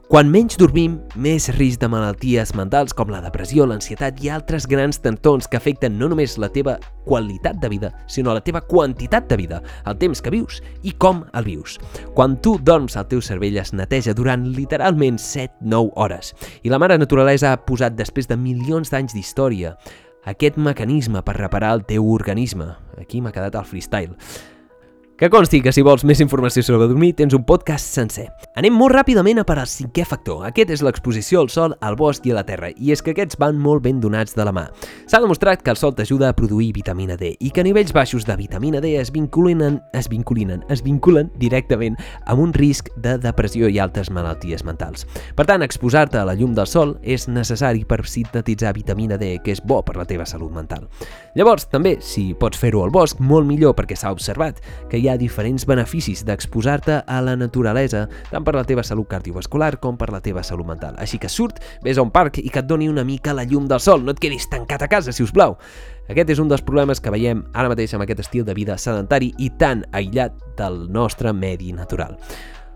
Quan 0.10 0.26
menys 0.34 0.58
dormim, 0.58 0.96
més 1.22 1.46
risc 1.54 1.80
de 1.80 1.88
malalties 1.88 2.50
mentals 2.58 2.96
com 2.98 3.12
la 3.14 3.20
depressió, 3.22 3.68
l'ansietat 3.70 4.18
i 4.26 4.32
altres 4.34 4.66
grans 4.68 4.98
tentons 5.00 5.46
que 5.46 5.60
afecten 5.60 6.00
no 6.00 6.10
només 6.10 6.34
la 6.42 6.50
teva 6.50 6.80
qualitat 7.06 7.60
de 7.62 7.70
vida, 7.70 7.92
sinó 8.10 8.34
la 8.34 8.42
teva 8.42 8.64
quantitat 8.66 9.30
de 9.30 9.38
vida, 9.38 9.62
el 9.86 10.00
temps 10.02 10.18
que 10.18 10.34
vius 10.34 10.64
i 10.82 10.96
com 10.98 11.22
el 11.38 11.46
vius. 11.46 11.78
Quan 12.18 12.40
tu 12.42 12.56
dorms, 12.58 12.98
el 12.98 13.06
teu 13.12 13.22
cervell 13.22 13.60
es 13.62 13.70
neteja 13.72 14.16
durant 14.18 14.48
literalment 14.58 15.22
7-9 15.22 15.94
hores. 16.02 16.34
I 16.66 16.74
la 16.74 16.80
mare 16.82 16.98
naturalesa 16.98 17.54
ha 17.54 17.60
posat, 17.68 17.94
després 17.94 18.26
de 18.28 18.36
milions 18.36 18.90
d'anys 18.90 19.14
d'història, 19.14 19.76
aquest 20.26 20.58
mecanisme 20.58 21.22
per 21.22 21.38
reparar 21.38 21.76
el 21.78 21.86
teu 21.86 22.10
organisme. 22.10 22.74
Aquí 22.98 23.22
m'ha 23.22 23.32
quedat 23.32 23.62
el 23.62 23.70
freestyle. 23.70 24.18
Que 25.22 25.30
consti 25.30 25.60
que 25.62 25.70
si 25.70 25.84
vols 25.86 26.02
més 26.02 26.18
informació 26.24 26.64
sobre 26.66 26.88
dormir 26.90 27.12
tens 27.14 27.36
un 27.38 27.44
podcast 27.46 27.92
sencer. 27.94 28.24
Anem 28.58 28.74
molt 28.74 28.96
ràpidament 28.96 29.38
a 29.38 29.44
per 29.46 29.60
al 29.62 29.68
cinquè 29.70 30.02
factor. 30.10 30.40
Aquest 30.48 30.72
és 30.74 30.82
l'exposició 30.82 31.44
al 31.44 31.50
sol, 31.54 31.76
al 31.78 31.94
bosc 31.94 32.26
i 32.26 32.32
a 32.34 32.40
la 32.40 32.42
terra, 32.48 32.72
i 32.74 32.90
és 32.90 33.04
que 33.06 33.14
aquests 33.14 33.38
van 33.38 33.60
molt 33.62 33.84
ben 33.86 34.00
donats 34.02 34.34
de 34.34 34.42
la 34.42 34.50
mà. 34.50 34.64
S'ha 35.06 35.20
demostrat 35.22 35.62
que 35.62 35.70
el 35.70 35.78
sol 35.78 35.94
t'ajuda 35.94 36.32
a 36.32 36.34
produir 36.34 36.72
vitamina 36.74 37.20
D 37.22 37.36
i 37.38 37.52
que 37.54 37.62
nivells 37.62 37.94
baixos 37.94 38.26
de 38.26 38.34
vitamina 38.40 38.82
D 38.82 38.96
es 38.98 39.12
vinculen, 39.14 39.78
es 39.94 40.10
vinculen, 40.10 40.64
es 40.74 40.82
vinculen 40.82 41.30
directament 41.38 42.00
amb 42.26 42.42
un 42.42 42.58
risc 42.58 42.90
de 42.98 43.14
depressió 43.22 43.70
i 43.70 43.78
altres 43.78 44.10
malalties 44.10 44.66
mentals. 44.66 45.06
Per 45.38 45.46
tant, 45.46 45.62
exposar-te 45.62 46.18
a 46.18 46.26
la 46.26 46.34
llum 46.34 46.58
del 46.58 46.66
sol 46.66 46.96
és 47.04 47.28
necessari 47.30 47.86
per 47.86 48.02
sintetitzar 48.10 48.74
vitamina 48.74 49.22
D, 49.22 49.36
que 49.46 49.54
és 49.54 49.62
bo 49.62 49.84
per 49.86 50.00
la 50.02 50.10
teva 50.10 50.26
salut 50.26 50.50
mental. 50.50 50.90
Llavors, 51.38 51.70
també, 51.70 52.00
si 52.02 52.32
pots 52.34 52.58
fer-ho 52.58 52.82
al 52.82 52.90
bosc, 52.90 53.22
molt 53.22 53.46
millor 53.46 53.78
perquè 53.78 53.94
s'ha 53.94 54.18
observat 54.18 54.66
que 54.90 54.98
hi 54.98 55.06
ha 55.06 55.11
ha 55.12 55.18
diferents 55.20 55.66
beneficis 55.68 56.24
d'exposar-te 56.26 57.02
a 57.06 57.20
la 57.22 57.36
naturalesa, 57.38 58.06
tant 58.32 58.46
per 58.48 58.56
la 58.56 58.64
teva 58.68 58.86
salut 58.88 59.10
cardiovascular 59.12 59.76
com 59.84 59.98
per 60.00 60.10
la 60.14 60.22
teva 60.24 60.44
salut 60.48 60.68
mental. 60.68 60.96
Així 60.98 61.20
que 61.22 61.30
surt, 61.30 61.60
vés 61.84 62.00
a 62.00 62.06
un 62.06 62.14
parc 62.14 62.40
i 62.42 62.50
que 62.50 62.64
et 62.64 62.70
doni 62.70 62.90
una 62.90 63.06
mica 63.08 63.36
la 63.36 63.46
llum 63.46 63.68
del 63.70 63.84
sol, 63.84 64.06
no 64.06 64.16
et 64.16 64.22
quedis 64.24 64.48
tancat 64.50 64.88
a 64.88 64.90
casa, 64.92 65.12
si 65.12 65.24
us 65.24 65.36
plau. 65.36 65.58
Aquest 66.12 66.34
és 66.34 66.42
un 66.44 66.50
dels 66.52 66.64
problemes 66.66 67.00
que 67.00 67.14
veiem 67.14 67.44
ara 67.54 67.70
mateix 67.72 67.94
amb 67.96 68.08
aquest 68.08 68.26
estil 68.26 68.48
de 68.48 68.56
vida 68.58 68.80
sedentari 68.82 69.34
i 69.40 69.52
tan 69.60 69.86
aïllat 69.92 70.36
del 70.58 70.88
nostre 70.92 71.32
medi 71.36 71.72
natural. 71.76 72.18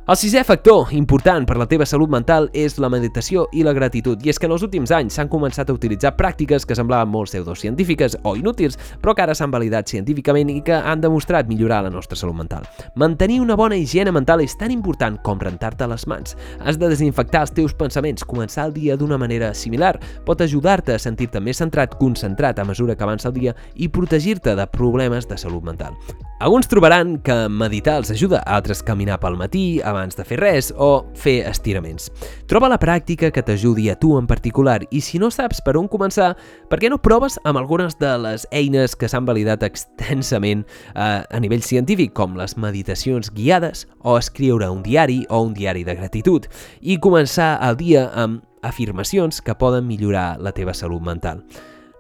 El 0.06 0.20
sisè 0.22 0.44
factor 0.46 0.92
important 0.94 1.48
per 1.50 1.56
la 1.58 1.66
teva 1.66 1.86
salut 1.90 2.12
mental 2.14 2.46
és 2.54 2.76
la 2.78 2.92
meditació 2.94 3.48
i 3.58 3.64
la 3.66 3.72
gratitud, 3.74 4.22
i 4.22 4.30
és 4.30 4.38
que 4.38 4.46
en 4.46 4.52
els 4.54 4.62
últims 4.62 4.92
anys 4.94 5.16
s'han 5.18 5.32
començat 5.32 5.72
a 5.72 5.74
utilitzar 5.74 6.12
pràctiques 6.14 6.68
que 6.70 6.76
semblaven 6.78 7.10
molt 7.10 7.32
pseudocientífiques 7.32 8.20
o 8.22 8.36
inútils, 8.38 8.78
però 9.02 9.16
que 9.18 9.24
ara 9.26 9.34
s'han 9.34 9.50
validat 9.50 9.90
científicament 9.90 10.52
i 10.54 10.60
que 10.68 10.78
han 10.78 11.02
demostrat 11.02 11.50
millorar 11.50 11.82
la 11.88 11.90
nostra 11.96 12.20
salut 12.20 12.38
mental. 12.38 12.68
Mantenir 12.94 13.40
una 13.42 13.58
bona 13.58 13.82
higiene 13.82 14.14
mental 14.14 14.46
és 14.46 14.54
tan 14.60 14.70
important 14.70 15.18
com 15.26 15.42
rentar-te 15.42 15.90
les 15.90 16.06
mans. 16.06 16.38
Has 16.62 16.78
de 16.78 16.92
desinfectar 16.94 17.42
els 17.48 17.56
teus 17.58 17.74
pensaments, 17.74 18.30
començar 18.30 18.68
el 18.70 18.78
dia 18.78 19.00
d'una 19.02 19.18
manera 19.18 19.56
similar, 19.58 19.96
pot 20.30 20.46
ajudar-te 20.46 20.94
a 20.94 21.02
sentir-te 21.02 21.42
més 21.42 21.58
centrat, 21.66 21.98
concentrat 21.98 22.62
a 22.62 22.70
mesura 22.70 22.94
que 22.94 23.10
avança 23.10 23.34
el 23.34 23.40
dia 23.42 23.58
i 23.74 23.90
protegir-te 23.90 24.54
de 24.54 24.70
problemes 24.70 25.26
de 25.26 25.42
salut 25.42 25.66
mental. 25.66 25.98
Alguns 26.38 26.68
trobaran 26.68 27.20
que 27.24 27.34
meditar 27.48 27.94
els 28.02 28.10
ajuda, 28.12 28.42
altres 28.44 28.82
caminar 28.84 29.22
pel 29.22 29.38
matí, 29.40 29.80
abans 29.88 30.18
de 30.18 30.26
fer 30.28 30.36
res 30.42 30.74
o 30.76 31.06
fer 31.16 31.38
estiraments. 31.48 32.10
Troba 32.52 32.68
la 32.68 32.80
pràctica 32.82 33.30
que 33.32 33.44
t'ajudi 33.46 33.86
a 33.88 33.96
tu 33.96 34.18
en 34.20 34.28
particular 34.28 34.82
i 34.92 35.00
si 35.00 35.16
no 35.16 35.30
saps 35.32 35.62
per 35.64 35.78
on 35.80 35.88
començar, 35.88 36.34
per 36.68 36.82
què 36.82 36.92
no 36.92 37.00
proves 37.00 37.40
amb 37.48 37.62
algunes 37.62 37.96
de 38.02 38.12
les 38.20 38.44
eines 38.52 38.98
que 39.00 39.08
s'han 39.08 39.24
validat 39.24 39.64
extensament 39.64 40.66
eh, 40.92 41.24
a 41.24 41.40
nivell 41.40 41.64
científic, 41.64 42.12
com 42.12 42.36
les 42.36 42.58
meditacions 42.60 43.32
guiades 43.32 43.88
o 44.04 44.18
escriure 44.20 44.68
un 44.68 44.84
diari 44.84 45.22
o 45.30 45.40
un 45.40 45.56
diari 45.56 45.88
de 45.88 45.96
gratitud 45.96 46.52
i 46.82 47.00
començar 47.00 47.54
el 47.64 47.80
dia 47.80 48.10
amb 48.12 48.44
afirmacions 48.60 49.40
que 49.40 49.56
poden 49.56 49.88
millorar 49.88 50.36
la 50.44 50.52
teva 50.52 50.76
salut 50.76 51.00
mental. 51.00 51.46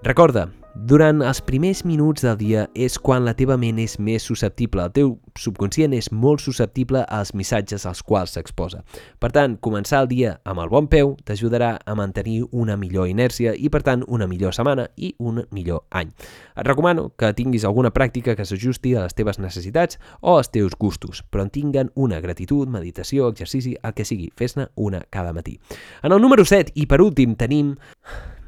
Recorda, 0.03 0.49
durant 0.75 1.21
els 1.23 1.39
primers 1.39 1.85
minuts 1.87 2.25
del 2.25 2.35
dia 2.35 2.65
és 2.75 2.97
quan 2.99 3.23
la 3.23 3.33
teva 3.33 3.55
ment 3.55 3.77
és 3.79 3.95
més 3.95 4.25
susceptible, 4.27 4.83
el 4.83 4.91
teu 4.91 5.13
subconscient 5.39 5.95
és 5.95 6.09
molt 6.11 6.43
susceptible 6.43 7.05
als 7.07 7.31
missatges 7.33 7.85
als 7.87 8.03
quals 8.03 8.35
s'exposa. 8.35 8.81
Per 9.19 9.31
tant, 9.31 9.55
començar 9.63 10.01
el 10.03 10.09
dia 10.11 10.33
amb 10.43 10.59
el 10.59 10.69
bon 10.73 10.89
peu 10.91 11.15
t'ajudarà 11.23 11.77
a 11.79 11.95
mantenir 11.95 12.41
una 12.51 12.75
millor 12.75 13.07
inèrcia 13.07 13.55
i, 13.55 13.71
per 13.71 13.85
tant, 13.87 14.03
una 14.07 14.27
millor 14.27 14.53
setmana 14.53 14.89
i 14.99 15.13
un 15.17 15.45
millor 15.55 15.85
any. 15.95 16.11
Et 16.59 16.67
recomano 16.67 17.07
que 17.15 17.31
tinguis 17.33 17.63
alguna 17.63 17.93
pràctica 17.95 18.35
que 18.35 18.45
s'ajusti 18.45 18.93
a 18.95 19.07
les 19.07 19.15
teves 19.15 19.39
necessitats 19.39 19.97
o 20.21 20.35
als 20.35 20.51
teus 20.51 20.75
gustos, 20.75 21.23
però 21.31 21.47
en 21.47 21.55
tinguen 21.55 21.93
una 21.95 22.19
gratitud, 22.19 22.67
meditació, 22.67 23.31
exercici, 23.31 23.77
el 23.81 23.95
que 23.95 24.05
sigui. 24.05 24.29
Fes-ne 24.35 24.67
una 24.75 25.05
cada 25.09 25.31
matí. 25.31 25.55
En 26.03 26.11
el 26.11 26.21
número 26.21 26.43
7 26.43 26.75
i 26.75 26.85
per 26.85 26.99
últim 27.01 27.39
tenim 27.39 27.77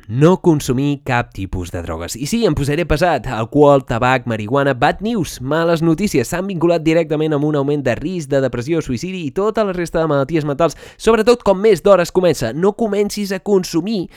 no 0.07 0.41
consumir 0.41 1.01
cap 1.03 1.33
tipus 1.35 1.71
de 1.71 1.81
drogues. 1.83 2.15
I 2.15 2.25
sí, 2.31 2.45
em 2.47 2.55
posaré 2.55 2.87
pesat. 2.87 3.27
Alcohol, 3.27 3.83
tabac, 3.85 4.25
marihuana, 4.25 4.73
bad 4.73 5.03
news, 5.03 5.37
males 5.41 5.83
notícies, 5.83 6.31
s'han 6.31 6.47
vinculat 6.47 6.85
directament 6.85 7.35
amb 7.35 7.45
un 7.45 7.59
augment 7.59 7.83
de 7.83 7.95
risc 7.99 8.31
de 8.31 8.41
depressió, 8.41 8.81
suïcidi 8.81 9.25
i 9.27 9.35
tota 9.35 9.67
la 9.67 9.75
resta 9.75 9.99
de 9.99 10.07
malalties 10.07 10.47
mentals, 10.47 10.79
sobretot 10.97 11.43
com 11.43 11.59
més 11.59 11.83
d'hores 11.83 12.15
comença. 12.15 12.53
No 12.55 12.73
comencis 12.79 13.35
a 13.35 13.43
consumir 13.43 14.07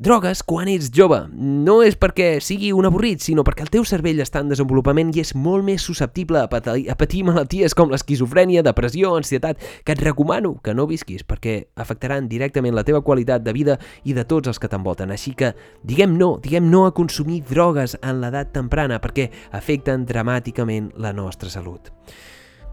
drogues 0.00 0.40
quan 0.42 0.68
ets 0.72 0.88
jove. 0.96 1.18
No 1.36 1.80
és 1.84 1.96
perquè 2.00 2.38
sigui 2.40 2.70
un 2.72 2.88
avorrit, 2.88 3.20
sinó 3.20 3.44
perquè 3.44 3.66
el 3.66 3.72
teu 3.72 3.84
cervell 3.84 4.22
està 4.24 4.40
en 4.40 4.48
desenvolupament 4.48 5.12
i 5.12 5.20
és 5.20 5.34
molt 5.36 5.66
més 5.66 5.84
susceptible 5.84 6.40
a 6.40 6.48
patir, 6.48 6.86
a 6.88 6.96
patir 6.96 7.20
malalties 7.28 7.76
com 7.76 7.92
l'esquizofrènia, 7.92 8.64
depressió, 8.64 9.12
ansietat, 9.18 9.60
que 9.84 9.92
et 9.92 10.00
recomano 10.00 10.54
que 10.64 10.72
no 10.74 10.88
visquis 10.88 11.26
perquè 11.28 11.58
afectaran 11.76 12.30
directament 12.32 12.74
la 12.74 12.86
teva 12.88 13.04
qualitat 13.04 13.44
de 13.44 13.52
vida 13.52 13.76
i 14.08 14.16
de 14.16 14.24
tots 14.24 14.48
els 14.48 14.58
que 14.58 14.72
t'envolten. 14.72 15.12
Així 15.12 15.36
que 15.36 15.52
diguem 15.84 16.16
no, 16.16 16.32
diguem 16.40 16.72
no 16.72 16.86
a 16.88 16.96
consumir 16.96 17.42
drogues 17.52 17.98
en 18.00 18.24
l'edat 18.24 18.54
temprana 18.56 19.02
perquè 19.04 19.28
afecten 19.52 20.08
dramàticament 20.08 20.94
la 20.96 21.12
nostra 21.12 21.52
salut. 21.52 21.92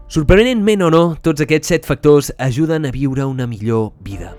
Sorprenentment 0.08 0.80
o 0.80 0.86
no, 0.88 1.00
tots 1.20 1.42
aquests 1.44 1.68
set 1.68 1.84
factors 1.84 2.30
ajuden 2.40 2.86
a 2.88 2.92
viure 2.94 3.26
una 3.28 3.44
millor 3.44 3.90
vida. 4.00 4.30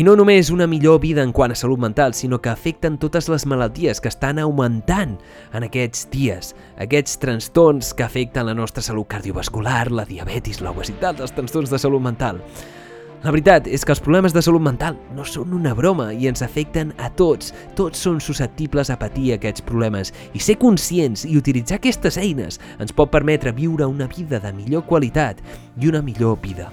I 0.00 0.06
no 0.06 0.14
només 0.16 0.48
una 0.48 0.64
millor 0.64 1.02
vida 1.02 1.20
en 1.20 1.34
quant 1.36 1.52
a 1.52 1.58
salut 1.60 1.82
mental, 1.84 2.14
sinó 2.16 2.38
que 2.40 2.48
afecten 2.48 2.96
totes 2.96 3.28
les 3.28 3.44
malalties 3.44 4.00
que 4.00 4.08
estan 4.08 4.40
augmentant 4.40 5.18
en 5.52 5.68
aquests 5.68 6.06
dies. 6.08 6.54
Aquests 6.80 7.20
trastorns 7.20 7.92
que 7.92 8.08
afecten 8.08 8.48
la 8.48 8.56
nostra 8.56 8.80
salut 8.80 9.10
cardiovascular, 9.12 9.90
la 9.92 10.08
diabetis, 10.08 10.62
l'obesitat, 10.64 11.20
els 11.20 11.36
trastorns 11.36 11.76
de 11.76 11.84
salut 11.84 12.08
mental. 12.08 12.40
La 13.24 13.32
veritat 13.34 13.66
és 13.66 13.82
que 13.82 13.90
els 13.90 13.98
problemes 13.98 14.30
de 14.34 14.42
salut 14.46 14.62
mental 14.62 14.94
no 15.16 15.24
són 15.26 15.56
una 15.56 15.72
broma 15.74 16.12
i 16.14 16.28
ens 16.30 16.44
afecten 16.46 16.92
a 17.02 17.08
tots. 17.18 17.50
Tots 17.74 18.04
són 18.06 18.20
susceptibles 18.22 18.92
a 18.94 18.98
patir 19.00 19.32
aquests 19.34 19.64
problemes 19.66 20.14
i 20.38 20.42
ser 20.44 20.54
conscients 20.62 21.26
i 21.26 21.34
utilitzar 21.40 21.80
aquestes 21.80 22.20
eines 22.22 22.60
ens 22.78 22.94
pot 22.94 23.10
permetre 23.10 23.50
viure 23.56 23.90
una 23.90 24.06
vida 24.06 24.38
de 24.38 24.54
millor 24.54 24.86
qualitat 24.86 25.42
i 25.82 25.90
una 25.90 26.04
millor 26.04 26.38
vida. 26.44 26.70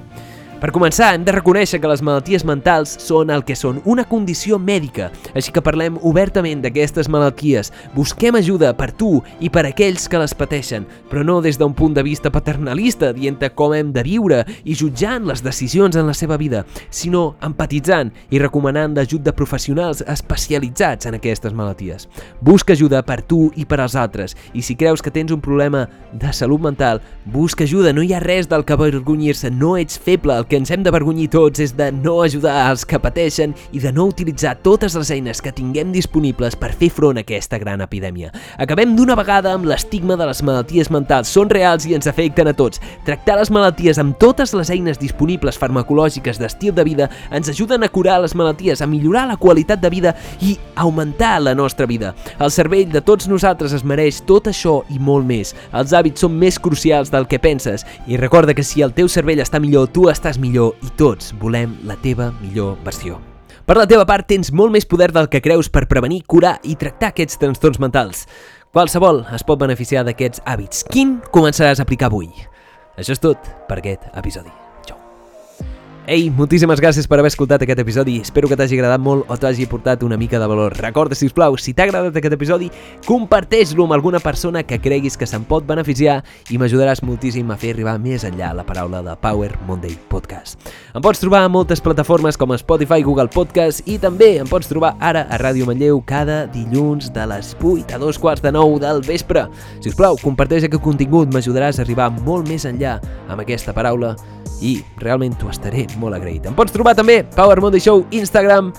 Per 0.66 0.72
començar, 0.74 1.12
hem 1.14 1.22
de 1.22 1.30
reconèixer 1.36 1.78
que 1.78 1.90
les 1.92 2.02
malalties 2.02 2.42
mentals 2.42 2.96
són 2.98 3.30
el 3.30 3.44
que 3.46 3.54
són, 3.54 3.84
una 3.86 4.02
condició 4.10 4.58
mèdica, 4.58 5.12
així 5.38 5.52
que 5.54 5.62
parlem 5.62 6.00
obertament 6.10 6.64
d'aquestes 6.64 7.06
malalties, 7.14 7.70
busquem 7.94 8.34
ajuda 8.40 8.72
per 8.74 8.88
tu 8.98 9.20
i 9.46 9.52
per 9.54 9.62
aquells 9.70 10.08
que 10.10 10.18
les 10.18 10.34
pateixen, 10.34 10.88
però 11.12 11.22
no 11.22 11.36
des 11.46 11.60
d'un 11.62 11.76
punt 11.78 11.94
de 11.94 12.02
vista 12.02 12.32
paternalista, 12.34 13.12
dient 13.14 13.38
com 13.54 13.76
hem 13.78 13.92
de 13.94 14.02
viure 14.08 14.40
i 14.64 14.74
jutjant 14.74 15.28
les 15.30 15.44
decisions 15.46 16.00
en 16.02 16.10
la 16.10 16.16
seva 16.18 16.34
vida, 16.42 16.64
sinó 16.90 17.36
empatitzant 17.46 18.10
i 18.34 18.42
recomanant 18.42 18.98
l'ajut 18.98 19.22
de 19.22 19.36
professionals 19.38 20.02
especialitzats 20.02 21.06
en 21.06 21.20
aquestes 21.20 21.54
malalties. 21.54 22.08
Busca 22.42 22.74
ajuda 22.74 23.04
per 23.06 23.20
tu 23.22 23.52
i 23.54 23.68
per 23.70 23.84
als 23.84 23.94
altres, 23.94 24.34
i 24.58 24.66
si 24.66 24.74
creus 24.74 25.06
que 25.06 25.14
tens 25.14 25.30
un 25.30 25.46
problema 25.46 25.86
de 26.12 26.34
salut 26.34 26.66
mental, 26.66 27.04
busca 27.26 27.70
ajuda, 27.70 27.94
no 27.94 28.02
hi 28.02 28.16
ha 28.16 28.26
res 28.26 28.50
del 28.50 28.66
que 28.66 28.74
avergonyir-se, 28.74 29.54
no 29.54 29.78
ets 29.78 30.02
feble, 30.02 30.34
el 30.34 30.48
que 30.48 30.55
ens 30.58 30.72
hem 30.72 30.84
d'avergonyir 30.86 31.28
tots 31.34 31.62
és 31.64 31.74
de 31.78 31.92
no 31.92 32.20
ajudar 32.24 32.56
als 32.68 32.86
que 32.86 33.00
pateixen 33.02 33.54
i 33.76 33.82
de 33.84 33.92
no 33.94 34.08
utilitzar 34.10 34.56
totes 34.64 34.96
les 34.96 35.12
eines 35.12 35.42
que 35.42 35.54
tinguem 35.56 35.92
disponibles 35.94 36.56
per 36.60 36.72
fer 36.74 36.90
front 36.94 37.20
a 37.20 37.24
aquesta 37.26 37.60
gran 37.62 37.84
epidèmia. 37.84 38.32
Acabem 38.58 38.96
d'una 38.96 39.16
vegada 39.20 39.54
amb 39.54 39.68
l'estigma 39.70 40.18
de 40.20 40.28
les 40.30 40.42
malalties 40.46 40.92
mentals. 40.94 41.32
Són 41.32 41.50
reals 41.50 41.86
i 41.86 41.96
ens 41.98 42.08
afecten 42.08 42.50
a 42.50 42.56
tots. 42.58 42.82
Tractar 43.06 43.38
les 43.40 43.52
malalties 43.52 44.00
amb 44.02 44.18
totes 44.22 44.54
les 44.56 44.72
eines 44.74 45.00
disponibles 45.02 45.60
farmacològiques 45.60 46.40
d'estil 46.42 46.76
de 46.76 46.86
vida 46.88 47.10
ens 47.32 47.50
ajuden 47.52 47.84
a 47.84 47.90
curar 47.90 48.22
les 48.24 48.36
malalties, 48.36 48.82
a 48.82 48.88
millorar 48.88 49.28
la 49.28 49.38
qualitat 49.38 49.82
de 49.82 49.90
vida 49.90 50.16
i 50.42 50.58
augmentar 50.76 51.42
la 51.42 51.56
nostra 51.56 51.86
vida. 51.86 52.14
El 52.40 52.52
cervell 52.52 52.92
de 52.92 53.02
tots 53.02 53.28
nosaltres 53.28 53.74
es 53.74 53.84
mereix 53.84 54.22
tot 54.26 54.48
això 54.52 54.82
i 54.90 55.00
molt 55.00 55.26
més. 55.28 55.56
Els 55.74 55.94
hàbits 55.94 56.26
són 56.26 56.36
més 56.40 56.60
crucials 56.60 57.12
del 57.12 57.28
que 57.28 57.40
penses 57.40 57.86
i 58.08 58.18
recorda 58.18 58.54
que 58.54 58.64
si 58.64 58.84
el 58.86 58.94
teu 58.94 59.10
cervell 59.12 59.42
està 59.44 59.60
millor, 59.60 59.90
tu 59.92 60.10
estàs 60.12 60.35
seràs 60.36 60.42
millor 60.42 60.76
i 60.84 60.92
tots 60.98 61.34
volem 61.40 61.78
la 61.86 61.96
teva 61.96 62.34
millor 62.42 62.78
versió. 62.84 63.20
Per 63.66 63.76
la 63.78 63.88
teva 63.88 64.06
part, 64.06 64.28
tens 64.28 64.52
molt 64.52 64.72
més 64.72 64.86
poder 64.86 65.12
del 65.12 65.28
que 65.28 65.42
creus 65.42 65.70
per 65.70 65.88
prevenir, 65.88 66.24
curar 66.28 66.60
i 66.64 66.76
tractar 66.76 67.14
aquests 67.14 67.40
trastorns 67.40 67.80
mentals. 67.80 68.28
Qualsevol 68.72 69.26
es 69.34 69.44
pot 69.44 69.60
beneficiar 69.60 70.04
d'aquests 70.06 70.44
hàbits. 70.46 70.86
Quin 70.92 71.22
començaràs 71.32 71.80
a 71.80 71.88
aplicar 71.88 72.12
avui? 72.12 72.30
Això 72.98 73.16
és 73.16 73.20
tot 73.24 73.40
per 73.68 73.80
aquest 73.80 74.06
episodi. 74.14 74.65
Ei, 76.06 76.28
moltíssimes 76.30 76.78
gràcies 76.78 77.08
per 77.10 77.18
haver 77.18 77.32
escoltat 77.32 77.64
aquest 77.66 77.80
episodi. 77.82 78.20
Espero 78.22 78.46
que 78.46 78.54
t'hagi 78.54 78.78
agradat 78.78 79.02
molt 79.02 79.26
o 79.26 79.36
t'hagi 79.42 79.66
portat 79.66 80.04
una 80.06 80.20
mica 80.22 80.38
de 80.38 80.46
valor. 80.46 80.76
Recorda, 80.78 81.16
si 81.18 81.26
us 81.26 81.34
plau, 81.34 81.56
si 81.58 81.72
t'ha 81.74 81.88
agradat 81.88 82.20
aquest 82.20 82.36
episodi, 82.36 82.68
comparteix-lo 83.08 83.88
amb 83.88 83.96
alguna 83.98 84.22
persona 84.22 84.62
que 84.62 84.78
creguis 84.78 85.18
que 85.18 85.26
se'n 85.26 85.48
pot 85.50 85.66
beneficiar 85.66 86.20
i 86.54 86.60
m'ajudaràs 86.62 87.02
moltíssim 87.02 87.50
a 87.50 87.58
fer 87.58 87.72
arribar 87.74 87.96
més 88.04 88.22
enllà 88.22 88.52
la 88.54 88.68
paraula 88.68 89.02
de 89.02 89.16
Power 89.18 89.50
Monday 89.66 89.98
Podcast. 90.12 90.62
Em 90.94 91.02
pots 91.02 91.24
trobar 91.24 91.42
a 91.42 91.50
moltes 91.50 91.82
plataformes 91.82 92.38
com 92.38 92.54
Spotify, 92.54 93.02
Google 93.02 93.34
Podcast 93.34 93.82
i 93.90 93.98
també 93.98 94.36
em 94.44 94.54
pots 94.54 94.70
trobar 94.70 94.94
ara 95.02 95.26
a 95.26 95.42
Ràdio 95.42 95.66
Manlleu 95.66 96.04
cada 96.06 96.44
dilluns 96.54 97.10
de 97.18 97.26
les 97.34 97.56
8 97.58 97.98
a 97.98 98.02
2 98.06 98.22
quarts 98.22 98.46
de 98.46 98.54
9 98.54 98.78
del 98.86 99.02
vespre. 99.10 99.48
Si 99.82 99.90
us 99.90 99.98
plau, 99.98 100.22
comparteix 100.22 100.70
aquest 100.70 100.86
contingut, 100.86 101.34
m'ajudaràs 101.34 101.82
a 101.82 101.88
arribar 101.88 102.14
molt 102.22 102.46
més 102.46 102.70
enllà 102.70 103.00
amb 103.26 103.42
aquesta 103.42 103.74
paraula 103.74 104.14
i 104.62 104.78
realment 105.02 105.36
t'ho 105.40 105.50
estaré 105.52 105.86
molt 106.00 106.18
agraït. 106.18 106.46
Em 106.46 106.56
pots 106.58 106.74
trobar 106.76 106.96
també 106.98 107.22
Power 107.36 107.62
Monday 107.64 107.84
Show 107.84 108.06
Instagram, 108.16 108.74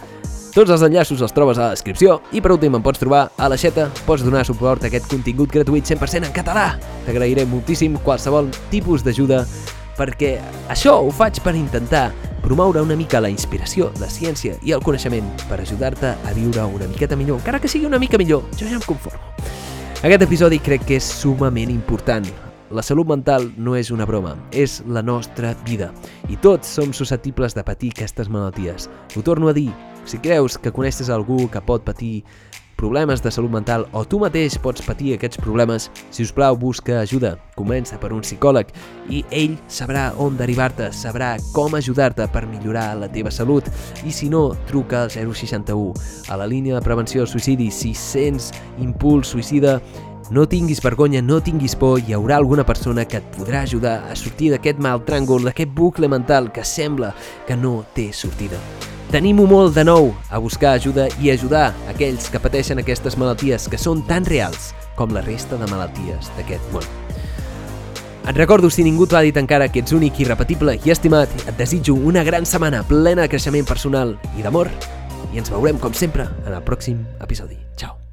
tots 0.56 0.72
els 0.72 0.80
enllaços 0.86 1.20
els 1.20 1.34
trobes 1.36 1.58
a 1.58 1.66
la 1.66 1.74
descripció 1.74 2.20
i 2.32 2.40
per 2.40 2.54
últim 2.54 2.78
em 2.78 2.84
pots 2.84 3.02
trobar 3.02 3.26
a 3.36 3.48
la 3.52 3.58
xeta, 3.60 3.90
pots 4.06 4.24
donar 4.24 4.46
suport 4.48 4.84
a 4.84 4.88
aquest 4.88 5.04
contingut 5.10 5.52
gratuït 5.52 5.84
100% 5.84 6.30
en 6.30 6.32
català. 6.32 6.70
T'agrairé 7.04 7.44
moltíssim 7.44 7.98
qualsevol 8.06 8.48
tipus 8.72 9.04
d'ajuda 9.04 9.42
perquè 9.98 10.36
això 10.72 10.94
ho 11.02 11.12
faig 11.12 11.42
per 11.44 11.52
intentar 11.56 12.06
promoure 12.40 12.80
una 12.80 12.96
mica 12.96 13.20
la 13.20 13.28
inspiració, 13.28 13.90
la 14.00 14.08
ciència 14.08 14.56
i 14.62 14.72
el 14.72 14.84
coneixement 14.84 15.28
per 15.50 15.60
ajudar-te 15.60 16.14
a 16.14 16.34
viure 16.36 16.64
una 16.64 16.88
miqueta 16.88 17.20
millor, 17.20 17.40
encara 17.42 17.60
que 17.60 17.68
sigui 17.68 17.88
una 17.88 18.00
mica 18.00 18.16
millor, 18.16 18.44
jo 18.56 18.68
ja 18.68 18.78
em 18.78 18.84
conformo. 18.86 19.20
Aquest 20.04 20.24
episodi 20.24 20.60
crec 20.62 20.84
que 20.86 21.00
és 21.00 21.12
sumament 21.20 21.72
important, 21.72 22.28
la 22.70 22.82
salut 22.82 23.06
mental 23.06 23.50
no 23.56 23.76
és 23.76 23.92
una 23.94 24.06
broma, 24.08 24.34
és 24.52 24.80
la 24.88 25.02
nostra 25.02 25.54
vida. 25.66 25.92
I 26.28 26.38
tots 26.42 26.68
som 26.78 26.92
susceptibles 26.92 27.54
de 27.54 27.64
patir 27.64 27.92
aquestes 27.94 28.28
malalties. 28.32 28.90
Ho 29.16 29.22
torno 29.22 29.48
a 29.48 29.54
dir, 29.56 29.70
si 30.04 30.18
creus 30.18 30.58
que 30.58 30.72
coneixes 30.72 31.10
algú 31.10 31.46
que 31.50 31.62
pot 31.62 31.84
patir 31.86 32.24
problemes 32.76 33.22
de 33.22 33.30
salut 33.30 33.50
mental 33.50 33.86
o 33.96 34.04
tu 34.04 34.20
mateix 34.20 34.58
pots 34.60 34.84
patir 34.84 35.14
aquests 35.14 35.40
problemes, 35.40 35.88
si 36.12 36.22
us 36.22 36.32
plau 36.36 36.56
busca 36.60 37.00
ajuda. 37.00 37.34
Comença 37.56 37.96
per 37.98 38.12
un 38.12 38.20
psicòleg 38.20 38.70
i 39.08 39.22
ell 39.32 39.56
sabrà 39.72 40.10
on 40.20 40.36
derivar-te, 40.36 40.90
sabrà 40.92 41.34
com 41.56 41.74
ajudar-te 41.74 42.28
per 42.32 42.44
millorar 42.50 42.90
la 43.00 43.08
teva 43.08 43.32
salut 43.32 43.70
i 44.04 44.12
si 44.12 44.28
no, 44.28 44.50
truca 44.68 45.06
al 45.06 45.14
061 45.14 45.94
a 46.28 46.36
la 46.36 46.46
línia 46.46 46.76
de 46.76 46.84
prevenció 46.84 47.24
del 47.24 47.32
suïcidi 47.32 47.70
si 47.72 47.94
sents 47.96 48.52
impuls 48.78 49.32
suïcida 49.32 49.80
no 50.30 50.46
tinguis 50.48 50.82
vergonya, 50.82 51.22
no 51.22 51.40
tinguis 51.40 51.76
por, 51.76 52.00
hi 52.00 52.14
haurà 52.16 52.36
alguna 52.40 52.64
persona 52.66 53.04
que 53.04 53.20
et 53.20 53.30
podrà 53.36 53.62
ajudar 53.62 54.10
a 54.10 54.16
sortir 54.16 54.50
d'aquest 54.52 54.80
mal 54.82 55.04
tràngol, 55.06 55.46
d'aquest 55.46 55.70
bucle 55.74 56.08
mental 56.08 56.50
que 56.52 56.64
sembla 56.64 57.14
que 57.46 57.56
no 57.56 57.84
té 57.94 58.10
sortida. 58.12 58.58
Tenim-ho 59.12 59.46
molt 59.46 59.76
de 59.76 59.84
nou 59.86 60.10
a 60.30 60.38
buscar 60.42 60.74
ajuda 60.74 61.06
i 61.22 61.30
ajudar 61.30 61.68
aquells 61.92 62.26
que 62.30 62.42
pateixen 62.42 62.82
aquestes 62.82 63.14
malalties 63.16 63.68
que 63.70 63.78
són 63.78 64.02
tan 64.08 64.26
reals 64.26 64.72
com 64.98 65.14
la 65.14 65.22
resta 65.22 65.58
de 65.60 65.68
malalties 65.70 66.32
d'aquest 66.36 66.72
món. 66.74 66.86
Et 68.26 68.34
recordo, 68.34 68.70
si 68.74 68.82
ningú 68.82 69.06
t'ho 69.06 69.20
ha 69.20 69.22
dit 69.22 69.36
encara, 69.38 69.68
que 69.70 69.84
ets 69.84 69.94
únic, 69.94 70.18
irrepetible 70.24 70.74
i 70.82 70.90
estimat, 70.90 71.30
et 71.46 71.54
desitjo 71.54 71.94
una 71.94 72.24
gran 72.26 72.46
setmana 72.46 72.82
plena 72.88 73.22
de 73.22 73.30
creixement 73.30 73.68
personal 73.68 74.16
i 74.34 74.42
d'amor 74.42 74.72
i 75.32 75.38
ens 75.38 75.52
veurem, 75.54 75.78
com 75.78 75.94
sempre, 75.94 76.26
en 76.42 76.50
el 76.56 76.66
pròxim 76.66 77.04
episodi. 77.22 77.60
Ciao! 77.76 78.05